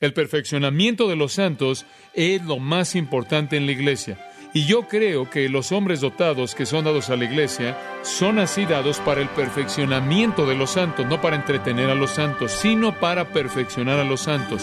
El 0.00 0.14
perfeccionamiento 0.14 1.08
de 1.08 1.16
los 1.16 1.34
santos 1.34 1.84
es 2.14 2.42
lo 2.42 2.58
más 2.58 2.96
importante 2.96 3.58
en 3.58 3.66
la 3.66 3.72
iglesia. 3.72 4.16
Y 4.54 4.64
yo 4.64 4.88
creo 4.88 5.28
que 5.28 5.50
los 5.50 5.72
hombres 5.72 6.00
dotados 6.00 6.54
que 6.54 6.64
son 6.64 6.86
dados 6.86 7.10
a 7.10 7.16
la 7.16 7.26
iglesia 7.26 7.78
son 8.02 8.38
así 8.38 8.64
dados 8.64 8.98
para 9.00 9.20
el 9.20 9.28
perfeccionamiento 9.28 10.46
de 10.46 10.54
los 10.56 10.70
santos, 10.70 11.04
no 11.04 11.20
para 11.20 11.36
entretener 11.36 11.90
a 11.90 11.94
los 11.94 12.12
santos, 12.12 12.50
sino 12.50 12.98
para 12.98 13.28
perfeccionar 13.28 14.00
a 14.00 14.04
los 14.04 14.22
santos. 14.22 14.62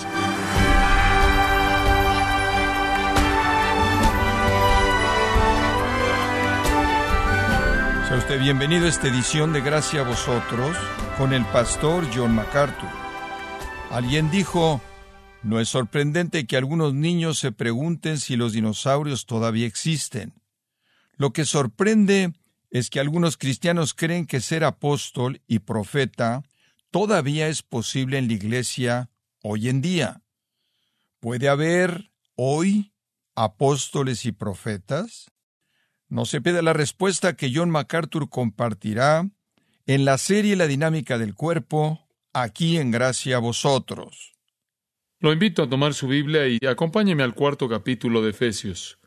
Sea 8.07 8.17
usted 8.17 8.39
bienvenido 8.39 8.87
a 8.87 8.89
esta 8.89 9.07
edición 9.07 9.53
de 9.53 9.61
Gracia 9.61 10.01
a 10.01 10.03
vosotros 10.03 10.75
con 11.15 11.31
el 11.31 11.45
pastor 11.45 12.07
John 12.11 12.33
MacArthur. 12.33 12.89
Alguien 13.91 14.31
dijo, 14.31 14.81
no 15.47 15.61
es 15.61 15.69
sorprendente 15.69 16.45
que 16.45 16.57
algunos 16.57 16.93
niños 16.93 17.39
se 17.39 17.53
pregunten 17.53 18.19
si 18.19 18.35
los 18.35 18.51
dinosaurios 18.51 19.25
todavía 19.25 19.65
existen. 19.65 20.33
Lo 21.15 21.31
que 21.31 21.45
sorprende 21.45 22.33
es 22.69 22.89
que 22.89 22.99
algunos 22.99 23.37
cristianos 23.37 23.93
creen 23.93 24.25
que 24.25 24.41
ser 24.41 24.65
apóstol 24.65 25.41
y 25.47 25.59
profeta 25.59 26.43
todavía 26.91 27.47
es 27.47 27.63
posible 27.63 28.17
en 28.17 28.27
la 28.27 28.33
iglesia 28.33 29.09
hoy 29.41 29.69
en 29.69 29.81
día. 29.81 30.21
¿Puede 31.21 31.47
haber 31.47 32.11
hoy 32.35 32.91
apóstoles 33.33 34.25
y 34.25 34.33
profetas? 34.33 35.31
No 36.09 36.25
se 36.25 36.41
pida 36.41 36.61
la 36.61 36.73
respuesta 36.73 37.37
que 37.37 37.53
John 37.55 37.69
MacArthur 37.69 38.29
compartirá 38.29 39.29
en 39.85 40.03
la 40.03 40.17
serie 40.17 40.57
La 40.57 40.67
dinámica 40.67 41.17
del 41.17 41.35
cuerpo, 41.35 42.05
aquí 42.33 42.77
en 42.77 42.91
Gracia 42.91 43.37
a 43.37 43.39
vosotros. 43.39 44.36
Lo 45.19 45.33
invito 45.33 45.63
a 45.63 45.69
tomar 45.69 45.95
su 45.95 46.07
Biblia 46.07 46.47
y 46.47 46.59
acompáñeme 46.67 47.23
al 47.23 47.33
cuarto 47.33 47.67
capítulo 47.67 48.21
de 48.21 48.29
Efesios. 48.29 48.99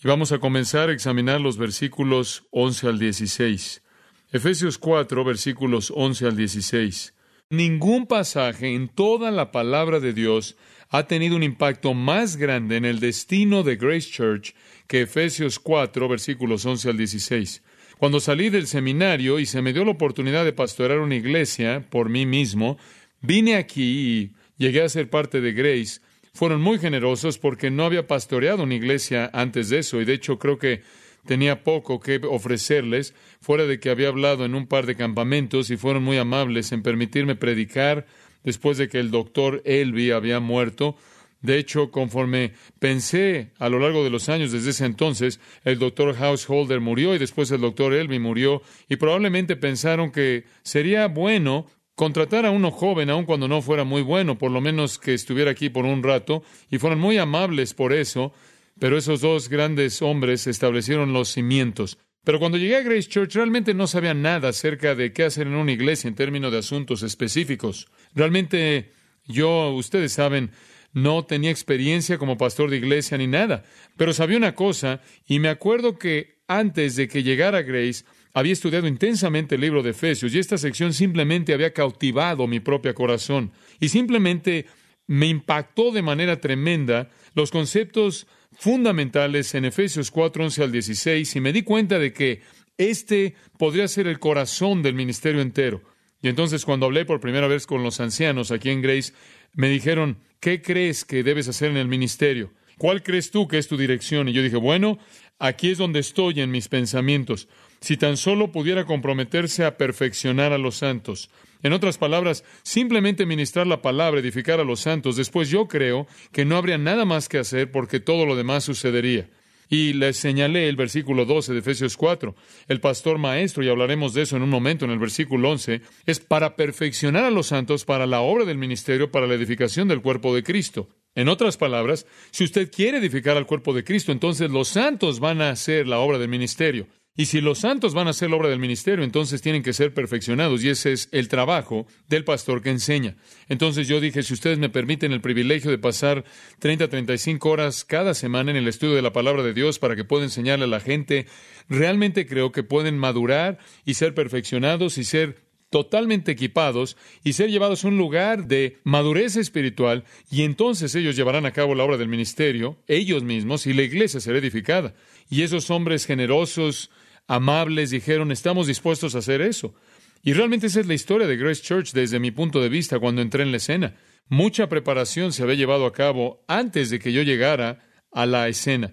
Y 0.00 0.06
vamos 0.06 0.30
a 0.30 0.38
comenzar 0.38 0.88
a 0.88 0.92
examinar 0.92 1.40
los 1.40 1.58
versículos 1.58 2.46
11 2.52 2.86
al 2.86 2.98
16. 3.00 3.82
Efesios 4.30 4.78
4, 4.78 5.24
versículos 5.24 5.92
11 5.92 6.26
al 6.26 6.36
16. 6.36 7.12
Ningún 7.50 8.06
pasaje 8.06 8.72
en 8.72 8.86
toda 8.86 9.32
la 9.32 9.50
palabra 9.50 9.98
de 9.98 10.12
Dios 10.12 10.56
ha 10.90 11.08
tenido 11.08 11.34
un 11.34 11.42
impacto 11.42 11.92
más 11.92 12.36
grande 12.36 12.76
en 12.76 12.84
el 12.84 13.00
destino 13.00 13.64
de 13.64 13.74
Grace 13.74 14.12
Church 14.12 14.54
que 14.86 15.02
Efesios 15.02 15.58
4, 15.58 16.08
versículos 16.08 16.64
11 16.66 16.90
al 16.90 16.96
16. 16.98 17.64
Cuando 17.98 18.20
salí 18.20 18.48
del 18.48 18.68
seminario 18.68 19.40
y 19.40 19.46
se 19.46 19.60
me 19.60 19.72
dio 19.72 19.84
la 19.84 19.90
oportunidad 19.90 20.44
de 20.44 20.52
pastorear 20.52 21.00
una 21.00 21.16
iglesia 21.16 21.84
por 21.90 22.08
mí 22.10 22.26
mismo, 22.26 22.78
vine 23.20 23.56
aquí 23.56 23.82
y 23.82 24.37
llegué 24.58 24.82
a 24.82 24.88
ser 24.88 25.08
parte 25.08 25.40
de 25.40 25.52
Grace, 25.52 26.00
fueron 26.34 26.60
muy 26.60 26.78
generosos 26.78 27.38
porque 27.38 27.70
no 27.70 27.84
había 27.84 28.06
pastoreado 28.06 28.62
una 28.62 28.74
iglesia 28.74 29.30
antes 29.32 29.70
de 29.70 29.78
eso 29.78 30.00
y 30.00 30.04
de 30.04 30.12
hecho 30.12 30.38
creo 30.38 30.58
que 30.58 30.82
tenía 31.26 31.62
poco 31.64 32.00
que 32.00 32.20
ofrecerles, 32.28 33.14
fuera 33.40 33.66
de 33.66 33.80
que 33.80 33.90
había 33.90 34.08
hablado 34.08 34.44
en 34.44 34.54
un 34.54 34.66
par 34.66 34.86
de 34.86 34.96
campamentos 34.96 35.70
y 35.70 35.76
fueron 35.76 36.02
muy 36.02 36.16
amables 36.16 36.72
en 36.72 36.82
permitirme 36.82 37.36
predicar 37.36 38.06
después 38.44 38.78
de 38.78 38.88
que 38.88 38.98
el 38.98 39.10
doctor 39.10 39.62
Elby 39.64 40.10
había 40.10 40.40
muerto. 40.40 40.96
De 41.42 41.58
hecho, 41.58 41.90
conforme 41.90 42.52
pensé 42.78 43.52
a 43.58 43.68
lo 43.68 43.78
largo 43.78 44.02
de 44.02 44.10
los 44.10 44.28
años 44.28 44.52
desde 44.52 44.70
ese 44.70 44.86
entonces, 44.86 45.38
el 45.64 45.78
doctor 45.78 46.14
Householder 46.16 46.80
murió 46.80 47.14
y 47.14 47.18
después 47.18 47.50
el 47.50 47.60
doctor 47.60 47.92
Elby 47.92 48.18
murió 48.18 48.62
y 48.88 48.96
probablemente 48.96 49.54
pensaron 49.54 50.10
que 50.10 50.44
sería 50.62 51.06
bueno 51.06 51.66
contratar 51.98 52.46
a 52.46 52.52
uno 52.52 52.70
joven, 52.70 53.10
aun 53.10 53.24
cuando 53.24 53.48
no 53.48 53.60
fuera 53.60 53.82
muy 53.82 54.02
bueno, 54.02 54.38
por 54.38 54.52
lo 54.52 54.60
menos 54.60 55.00
que 55.00 55.14
estuviera 55.14 55.50
aquí 55.50 55.68
por 55.68 55.84
un 55.84 56.04
rato, 56.04 56.44
y 56.70 56.78
fueron 56.78 57.00
muy 57.00 57.18
amables 57.18 57.74
por 57.74 57.92
eso, 57.92 58.32
pero 58.78 58.96
esos 58.96 59.20
dos 59.20 59.48
grandes 59.48 60.00
hombres 60.00 60.46
establecieron 60.46 61.12
los 61.12 61.30
cimientos. 61.30 61.98
Pero 62.22 62.38
cuando 62.38 62.56
llegué 62.56 62.76
a 62.76 62.82
Grace 62.82 63.08
Church 63.08 63.34
realmente 63.34 63.74
no 63.74 63.88
sabía 63.88 64.14
nada 64.14 64.50
acerca 64.50 64.94
de 64.94 65.12
qué 65.12 65.24
hacer 65.24 65.48
en 65.48 65.56
una 65.56 65.72
iglesia 65.72 66.06
en 66.06 66.14
términos 66.14 66.52
de 66.52 66.58
asuntos 66.58 67.02
específicos. 67.02 67.88
Realmente 68.14 68.92
yo, 69.26 69.72
ustedes 69.72 70.12
saben, 70.12 70.52
no 70.92 71.24
tenía 71.24 71.50
experiencia 71.50 72.16
como 72.16 72.38
pastor 72.38 72.70
de 72.70 72.76
iglesia 72.76 73.18
ni 73.18 73.26
nada, 73.26 73.64
pero 73.96 74.12
sabía 74.12 74.36
una 74.36 74.54
cosa, 74.54 75.00
y 75.26 75.40
me 75.40 75.48
acuerdo 75.48 75.98
que 75.98 76.38
antes 76.46 76.94
de 76.94 77.08
que 77.08 77.24
llegara 77.24 77.62
Grace, 77.62 78.04
había 78.34 78.52
estudiado 78.52 78.86
intensamente 78.86 79.54
el 79.54 79.60
libro 79.60 79.82
de 79.82 79.90
Efesios 79.90 80.34
y 80.34 80.38
esta 80.38 80.58
sección 80.58 80.92
simplemente 80.92 81.54
había 81.54 81.72
cautivado 81.72 82.46
mi 82.46 82.60
propio 82.60 82.94
corazón 82.94 83.52
y 83.80 83.88
simplemente 83.88 84.66
me 85.06 85.26
impactó 85.26 85.90
de 85.90 86.02
manera 86.02 86.40
tremenda 86.40 87.10
los 87.34 87.50
conceptos 87.50 88.26
fundamentales 88.52 89.54
en 89.54 89.64
Efesios 89.64 90.10
4, 90.10 90.44
11 90.44 90.62
al 90.62 90.72
16 90.72 91.36
y 91.36 91.40
me 91.40 91.52
di 91.52 91.62
cuenta 91.62 91.98
de 91.98 92.12
que 92.12 92.42
este 92.76 93.34
podría 93.58 93.88
ser 93.88 94.06
el 94.06 94.18
corazón 94.18 94.82
del 94.82 94.94
ministerio 94.94 95.40
entero. 95.40 95.82
Y 96.20 96.28
entonces 96.28 96.64
cuando 96.64 96.86
hablé 96.86 97.04
por 97.04 97.20
primera 97.20 97.48
vez 97.48 97.66
con 97.66 97.82
los 97.82 98.00
ancianos 98.00 98.50
aquí 98.50 98.70
en 98.70 98.82
Grace, 98.82 99.12
me 99.54 99.68
dijeron, 99.68 100.18
¿qué 100.40 100.62
crees 100.62 101.04
que 101.04 101.22
debes 101.22 101.48
hacer 101.48 101.70
en 101.70 101.76
el 101.76 101.88
ministerio? 101.88 102.52
¿Cuál 102.76 103.02
crees 103.02 103.30
tú 103.30 103.48
que 103.48 103.58
es 103.58 103.68
tu 103.68 103.76
dirección? 103.76 104.28
Y 104.28 104.32
yo 104.32 104.42
dije, 104.42 104.56
bueno, 104.56 104.98
aquí 105.38 105.70
es 105.70 105.78
donde 105.78 106.00
estoy 106.00 106.40
en 106.40 106.50
mis 106.50 106.68
pensamientos 106.68 107.48
si 107.80 107.96
tan 107.96 108.16
solo 108.16 108.52
pudiera 108.52 108.84
comprometerse 108.84 109.64
a 109.64 109.76
perfeccionar 109.76 110.52
a 110.52 110.58
los 110.58 110.76
santos. 110.76 111.30
En 111.62 111.72
otras 111.72 111.98
palabras, 111.98 112.44
simplemente 112.62 113.26
ministrar 113.26 113.66
la 113.66 113.82
palabra, 113.82 114.20
edificar 114.20 114.60
a 114.60 114.64
los 114.64 114.80
santos, 114.80 115.16
después 115.16 115.50
yo 115.50 115.66
creo 115.66 116.06
que 116.32 116.44
no 116.44 116.56
habría 116.56 116.78
nada 116.78 117.04
más 117.04 117.28
que 117.28 117.38
hacer 117.38 117.70
porque 117.72 117.98
todo 117.98 118.26
lo 118.26 118.36
demás 118.36 118.64
sucedería. 118.64 119.28
Y 119.70 119.92
les 119.92 120.16
señalé 120.16 120.68
el 120.68 120.76
versículo 120.76 121.26
12 121.26 121.52
de 121.52 121.58
Efesios 121.58 121.96
4. 121.96 122.34
El 122.68 122.80
pastor 122.80 123.18
maestro, 123.18 123.62
y 123.62 123.68
hablaremos 123.68 124.14
de 124.14 124.22
eso 124.22 124.36
en 124.36 124.42
un 124.42 124.48
momento 124.48 124.86
en 124.86 124.92
el 124.92 124.98
versículo 124.98 125.50
11, 125.50 125.82
es 126.06 126.20
para 126.20 126.56
perfeccionar 126.56 127.24
a 127.24 127.30
los 127.30 127.48
santos 127.48 127.84
para 127.84 128.06
la 128.06 128.20
obra 128.20 128.46
del 128.46 128.56
ministerio, 128.56 129.10
para 129.10 129.26
la 129.26 129.34
edificación 129.34 129.88
del 129.88 130.00
cuerpo 130.00 130.34
de 130.34 130.42
Cristo. 130.42 130.88
En 131.14 131.28
otras 131.28 131.56
palabras, 131.56 132.06
si 132.30 132.44
usted 132.44 132.70
quiere 132.70 132.98
edificar 132.98 133.36
al 133.36 133.46
cuerpo 133.46 133.74
de 133.74 133.84
Cristo, 133.84 134.12
entonces 134.12 134.50
los 134.50 134.68
santos 134.68 135.20
van 135.20 135.42
a 135.42 135.50
hacer 135.50 135.86
la 135.86 135.98
obra 135.98 136.18
del 136.18 136.28
ministerio. 136.28 136.86
Y 137.18 137.26
si 137.26 137.40
los 137.40 137.58
santos 137.58 137.94
van 137.94 138.06
a 138.06 138.10
hacer 138.10 138.30
la 138.30 138.36
obra 138.36 138.48
del 138.48 138.60
ministerio, 138.60 139.04
entonces 139.04 139.42
tienen 139.42 139.64
que 139.64 139.72
ser 139.72 139.92
perfeccionados 139.92 140.62
y 140.62 140.68
ese 140.68 140.92
es 140.92 141.08
el 141.10 141.26
trabajo 141.26 141.88
del 142.08 142.22
pastor 142.22 142.62
que 142.62 142.70
enseña. 142.70 143.16
Entonces 143.48 143.88
yo 143.88 144.00
dije, 144.00 144.22
si 144.22 144.34
ustedes 144.34 144.60
me 144.60 144.68
permiten 144.68 145.10
el 145.10 145.20
privilegio 145.20 145.72
de 145.72 145.78
pasar 145.78 146.22
30, 146.60 146.86
35 146.86 147.50
horas 147.50 147.84
cada 147.84 148.14
semana 148.14 148.52
en 148.52 148.56
el 148.56 148.68
estudio 148.68 148.94
de 148.94 149.02
la 149.02 149.12
palabra 149.12 149.42
de 149.42 149.52
Dios 149.52 149.80
para 149.80 149.96
que 149.96 150.04
pueda 150.04 150.22
enseñarle 150.22 150.66
a 150.66 150.68
la 150.68 150.78
gente, 150.78 151.26
realmente 151.68 152.24
creo 152.24 152.52
que 152.52 152.62
pueden 152.62 152.96
madurar 152.96 153.58
y 153.84 153.94
ser 153.94 154.14
perfeccionados 154.14 154.96
y 154.96 155.02
ser 155.02 155.42
totalmente 155.70 156.30
equipados 156.30 156.96
y 157.24 157.32
ser 157.32 157.50
llevados 157.50 157.84
a 157.84 157.88
un 157.88 157.98
lugar 157.98 158.46
de 158.46 158.78
madurez 158.84 159.36
espiritual 159.36 160.04
y 160.30 160.42
entonces 160.42 160.94
ellos 160.94 161.16
llevarán 161.16 161.46
a 161.46 161.52
cabo 161.52 161.74
la 161.74 161.82
obra 161.82 161.96
del 161.96 162.08
ministerio, 162.08 162.78
ellos 162.86 163.24
mismos, 163.24 163.66
y 163.66 163.72
la 163.72 163.82
iglesia 163.82 164.20
será 164.20 164.38
edificada. 164.38 164.94
Y 165.28 165.42
esos 165.42 165.70
hombres 165.70 166.06
generosos, 166.06 166.90
amables, 167.28 167.90
dijeron, 167.90 168.32
estamos 168.32 168.66
dispuestos 168.66 169.14
a 169.14 169.18
hacer 169.18 169.40
eso. 169.40 169.74
Y 170.22 170.32
realmente 170.32 170.66
esa 170.66 170.80
es 170.80 170.86
la 170.86 170.94
historia 170.94 171.28
de 171.28 171.36
Grace 171.36 171.62
Church 171.62 171.92
desde 171.92 172.18
mi 172.18 172.32
punto 172.32 172.60
de 172.60 172.68
vista 172.68 172.98
cuando 172.98 173.22
entré 173.22 173.44
en 173.44 173.52
la 173.52 173.58
escena. 173.58 173.94
Mucha 174.28 174.68
preparación 174.68 175.32
se 175.32 175.42
había 175.42 175.54
llevado 175.54 175.86
a 175.86 175.92
cabo 175.92 176.44
antes 176.48 176.90
de 176.90 176.98
que 176.98 177.12
yo 177.12 177.22
llegara 177.22 177.86
a 178.10 178.26
la 178.26 178.48
escena. 178.48 178.92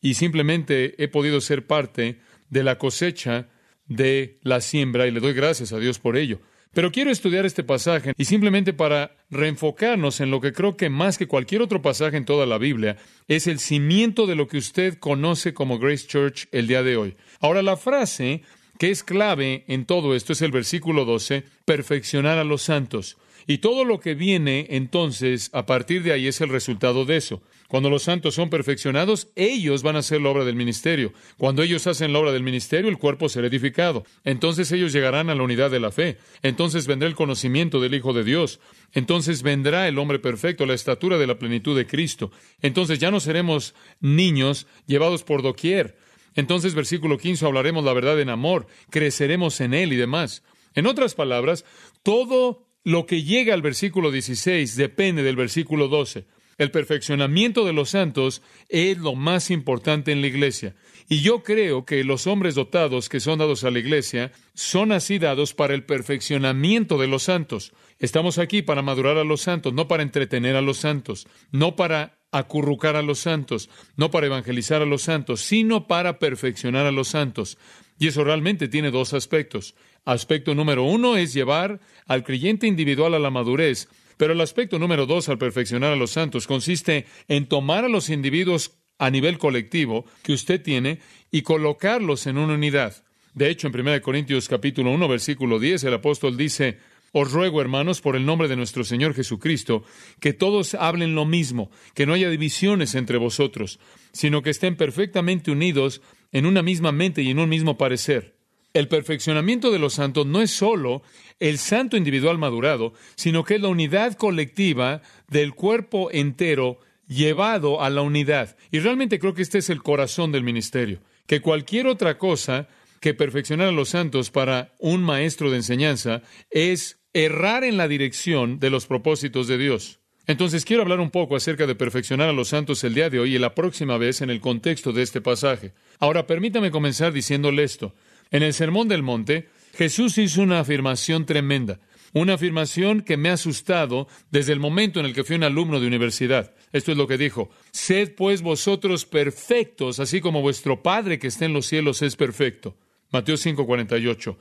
Y 0.00 0.14
simplemente 0.14 0.94
he 1.02 1.08
podido 1.08 1.40
ser 1.40 1.66
parte 1.66 2.20
de 2.48 2.64
la 2.64 2.78
cosecha 2.78 3.48
de 3.86 4.38
la 4.42 4.60
siembra 4.60 5.06
y 5.06 5.10
le 5.10 5.20
doy 5.20 5.34
gracias 5.34 5.72
a 5.72 5.78
Dios 5.78 5.98
por 5.98 6.16
ello. 6.16 6.40
Pero 6.74 6.90
quiero 6.90 7.10
estudiar 7.10 7.44
este 7.44 7.62
pasaje 7.62 8.14
y 8.16 8.24
simplemente 8.24 8.72
para 8.72 9.14
reenfocarnos 9.30 10.20
en 10.20 10.30
lo 10.30 10.40
que 10.40 10.52
creo 10.52 10.76
que 10.76 10.88
más 10.88 11.18
que 11.18 11.26
cualquier 11.26 11.60
otro 11.60 11.82
pasaje 11.82 12.16
en 12.16 12.24
toda 12.24 12.46
la 12.46 12.56
Biblia 12.56 12.96
es 13.28 13.46
el 13.46 13.58
cimiento 13.58 14.26
de 14.26 14.36
lo 14.36 14.48
que 14.48 14.56
usted 14.56 14.98
conoce 14.98 15.52
como 15.52 15.78
Grace 15.78 16.06
Church 16.06 16.48
el 16.50 16.66
día 16.66 16.82
de 16.82 16.96
hoy. 16.96 17.16
Ahora 17.40 17.60
la 17.62 17.76
frase 17.76 18.42
que 18.78 18.90
es 18.90 19.04
clave 19.04 19.64
en 19.68 19.84
todo 19.84 20.14
esto 20.14 20.32
es 20.32 20.40
el 20.40 20.50
versículo 20.50 21.04
12, 21.04 21.44
perfeccionar 21.66 22.38
a 22.38 22.44
los 22.44 22.62
santos. 22.62 23.18
Y 23.46 23.58
todo 23.58 23.84
lo 23.84 24.00
que 24.00 24.14
viene 24.14 24.66
entonces 24.70 25.50
a 25.52 25.66
partir 25.66 26.02
de 26.02 26.12
ahí 26.12 26.26
es 26.26 26.40
el 26.40 26.48
resultado 26.48 27.04
de 27.04 27.16
eso. 27.16 27.42
Cuando 27.68 27.88
los 27.88 28.02
santos 28.02 28.34
son 28.34 28.50
perfeccionados, 28.50 29.28
ellos 29.34 29.82
van 29.82 29.96
a 29.96 30.00
hacer 30.00 30.20
la 30.20 30.28
obra 30.28 30.44
del 30.44 30.56
ministerio. 30.56 31.12
Cuando 31.38 31.62
ellos 31.62 31.86
hacen 31.86 32.12
la 32.12 32.18
obra 32.18 32.32
del 32.32 32.42
ministerio, 32.42 32.90
el 32.90 32.98
cuerpo 32.98 33.28
será 33.28 33.46
edificado. 33.46 34.04
Entonces 34.24 34.70
ellos 34.72 34.92
llegarán 34.92 35.30
a 35.30 35.34
la 35.34 35.42
unidad 35.42 35.70
de 35.70 35.80
la 35.80 35.90
fe. 35.90 36.18
Entonces 36.42 36.86
vendrá 36.86 37.08
el 37.08 37.14
conocimiento 37.14 37.80
del 37.80 37.94
Hijo 37.94 38.12
de 38.12 38.24
Dios. 38.24 38.60
Entonces 38.92 39.42
vendrá 39.42 39.88
el 39.88 39.98
hombre 39.98 40.18
perfecto, 40.18 40.66
la 40.66 40.74
estatura 40.74 41.16
de 41.16 41.26
la 41.26 41.38
plenitud 41.38 41.76
de 41.76 41.86
Cristo. 41.86 42.30
Entonces 42.60 42.98
ya 42.98 43.10
no 43.10 43.20
seremos 43.20 43.74
niños 44.00 44.66
llevados 44.86 45.24
por 45.24 45.42
doquier. 45.42 45.96
Entonces, 46.34 46.74
versículo 46.74 47.18
15, 47.18 47.44
hablaremos 47.46 47.84
la 47.84 47.92
verdad 47.92 48.20
en 48.20 48.30
amor, 48.30 48.66
creceremos 48.90 49.60
en 49.60 49.74
él 49.74 49.92
y 49.92 49.96
demás. 49.96 50.42
En 50.74 50.86
otras 50.86 51.14
palabras, 51.14 51.64
todo 52.02 52.66
lo 52.84 53.06
que 53.06 53.22
llega 53.22 53.54
al 53.54 53.62
versículo 53.62 54.10
16 54.10 54.76
depende 54.76 55.22
del 55.22 55.36
versículo 55.36 55.88
12. 55.88 56.24
El 56.58 56.70
perfeccionamiento 56.70 57.64
de 57.64 57.72
los 57.72 57.90
santos 57.90 58.42
es 58.68 58.98
lo 58.98 59.14
más 59.14 59.50
importante 59.50 60.12
en 60.12 60.20
la 60.20 60.26
iglesia. 60.26 60.74
Y 61.08 61.20
yo 61.20 61.42
creo 61.42 61.84
que 61.84 62.04
los 62.04 62.26
hombres 62.26 62.54
dotados 62.54 63.08
que 63.08 63.20
son 63.20 63.38
dados 63.38 63.64
a 63.64 63.70
la 63.70 63.78
iglesia 63.78 64.32
son 64.54 64.92
así 64.92 65.18
dados 65.18 65.54
para 65.54 65.74
el 65.74 65.84
perfeccionamiento 65.84 66.98
de 66.98 67.06
los 67.06 67.24
santos. 67.24 67.72
Estamos 67.98 68.38
aquí 68.38 68.62
para 68.62 68.82
madurar 68.82 69.16
a 69.16 69.24
los 69.24 69.40
santos, 69.40 69.72
no 69.72 69.88
para 69.88 70.02
entretener 70.02 70.56
a 70.56 70.62
los 70.62 70.78
santos, 70.78 71.26
no 71.50 71.74
para 71.76 72.18
acurrucar 72.32 72.96
a 72.96 73.02
los 73.02 73.18
santos, 73.18 73.68
no 73.96 74.10
para 74.10 74.26
evangelizar 74.26 74.82
a 74.82 74.86
los 74.86 75.02
santos, 75.02 75.42
sino 75.42 75.86
para 75.86 76.18
perfeccionar 76.18 76.86
a 76.86 76.92
los 76.92 77.08
santos. 77.08 77.58
Y 77.98 78.08
eso 78.08 78.24
realmente 78.24 78.68
tiene 78.68 78.90
dos 78.90 79.12
aspectos. 79.14 79.74
Aspecto 80.04 80.54
número 80.54 80.82
uno 80.84 81.16
es 81.16 81.32
llevar 81.32 81.80
al 82.06 82.24
creyente 82.24 82.66
individual 82.66 83.14
a 83.14 83.18
la 83.18 83.30
madurez, 83.30 83.88
pero 84.16 84.32
el 84.32 84.40
aspecto 84.40 84.78
número 84.78 85.06
dos 85.06 85.28
al 85.28 85.38
perfeccionar 85.38 85.92
a 85.92 85.96
los 85.96 86.12
santos 86.12 86.46
consiste 86.46 87.06
en 87.28 87.46
tomar 87.46 87.84
a 87.84 87.88
los 87.88 88.10
individuos 88.10 88.72
a 88.98 89.10
nivel 89.10 89.38
colectivo 89.38 90.04
que 90.22 90.32
usted 90.32 90.62
tiene 90.62 91.00
y 91.30 91.42
colocarlos 91.42 92.26
en 92.26 92.38
una 92.38 92.54
unidad. 92.54 93.04
De 93.34 93.48
hecho, 93.48 93.66
en 93.66 93.78
1 93.78 94.00
Corintios 94.02 94.48
capítulo 94.48 94.90
1, 94.90 95.08
versículo 95.08 95.58
10, 95.58 95.84
el 95.84 95.94
apóstol 95.94 96.36
dice, 96.36 96.78
Os 97.12 97.32
ruego, 97.32 97.60
hermanos, 97.60 98.00
por 98.00 98.14
el 98.14 98.26
nombre 98.26 98.46
de 98.46 98.56
nuestro 98.56 98.84
Señor 98.84 99.14
Jesucristo, 99.14 99.84
que 100.20 100.32
todos 100.34 100.74
hablen 100.74 101.14
lo 101.14 101.24
mismo, 101.24 101.70
que 101.94 102.06
no 102.06 102.12
haya 102.12 102.28
divisiones 102.28 102.94
entre 102.94 103.18
vosotros, 103.18 103.80
sino 104.12 104.42
que 104.42 104.50
estén 104.50 104.76
perfectamente 104.76 105.50
unidos 105.50 106.02
en 106.32 106.46
una 106.46 106.62
misma 106.62 106.92
mente 106.92 107.22
y 107.22 107.30
en 107.30 107.38
un 107.38 107.48
mismo 107.48 107.78
parecer. 107.78 108.34
El 108.74 108.88
perfeccionamiento 108.88 109.70
de 109.70 109.78
los 109.78 109.94
santos 109.94 110.26
no 110.26 110.40
es 110.40 110.50
sólo 110.50 111.02
el 111.40 111.58
santo 111.58 111.96
individual 111.96 112.38
madurado, 112.38 112.94
sino 113.16 113.44
que 113.44 113.56
es 113.56 113.60
la 113.60 113.68
unidad 113.68 114.14
colectiva 114.14 115.02
del 115.28 115.54
cuerpo 115.54 116.10
entero 116.10 116.78
llevado 117.06 117.82
a 117.82 117.90
la 117.90 118.00
unidad. 118.00 118.56
Y 118.70 118.78
realmente 118.78 119.18
creo 119.18 119.34
que 119.34 119.42
este 119.42 119.58
es 119.58 119.68
el 119.68 119.82
corazón 119.82 120.32
del 120.32 120.42
ministerio, 120.42 121.00
que 121.26 121.42
cualquier 121.42 121.86
otra 121.86 122.16
cosa 122.16 122.68
que 123.00 123.14
perfeccionar 123.14 123.68
a 123.68 123.72
los 123.72 123.90
santos 123.90 124.30
para 124.30 124.74
un 124.78 125.02
maestro 125.02 125.50
de 125.50 125.56
enseñanza 125.56 126.22
es 126.50 127.00
errar 127.12 127.64
en 127.64 127.76
la 127.76 127.88
dirección 127.88 128.58
de 128.58 128.70
los 128.70 128.86
propósitos 128.86 129.48
de 129.48 129.58
Dios. 129.58 130.01
Entonces 130.26 130.64
quiero 130.64 130.82
hablar 130.82 131.00
un 131.00 131.10
poco 131.10 131.34
acerca 131.34 131.66
de 131.66 131.74
perfeccionar 131.74 132.28
a 132.28 132.32
los 132.32 132.48
santos 132.48 132.84
el 132.84 132.94
día 132.94 133.10
de 133.10 133.18
hoy 133.18 133.34
y 133.34 133.38
la 133.38 133.54
próxima 133.54 133.98
vez 133.98 134.20
en 134.20 134.30
el 134.30 134.40
contexto 134.40 134.92
de 134.92 135.02
este 135.02 135.20
pasaje. 135.20 135.72
Ahora 135.98 136.26
permítame 136.26 136.70
comenzar 136.70 137.12
diciéndole 137.12 137.64
esto. 137.64 137.94
En 138.30 138.42
el 138.42 138.54
Sermón 138.54 138.88
del 138.88 139.02
Monte, 139.02 139.48
Jesús 139.74 140.18
hizo 140.18 140.42
una 140.42 140.60
afirmación 140.60 141.26
tremenda. 141.26 141.80
Una 142.14 142.34
afirmación 142.34 143.00
que 143.00 143.16
me 143.16 143.30
ha 143.30 143.34
asustado 143.34 144.06
desde 144.30 144.52
el 144.52 144.60
momento 144.60 145.00
en 145.00 145.06
el 145.06 145.14
que 145.14 145.24
fui 145.24 145.36
un 145.36 145.44
alumno 145.44 145.80
de 145.80 145.86
universidad. 145.86 146.52
Esto 146.72 146.92
es 146.92 146.98
lo 146.98 147.08
que 147.08 147.16
dijo. 147.16 147.50
Sed 147.70 148.14
pues 148.14 148.42
vosotros 148.42 149.06
perfectos, 149.06 149.98
así 149.98 150.20
como 150.20 150.42
vuestro 150.42 150.82
Padre 150.82 151.18
que 151.18 151.28
está 151.28 151.46
en 151.46 151.54
los 151.54 151.66
cielos 151.66 152.02
es 152.02 152.16
perfecto. 152.16 152.76
Mateo 153.10 153.36
5:48. 153.36 154.36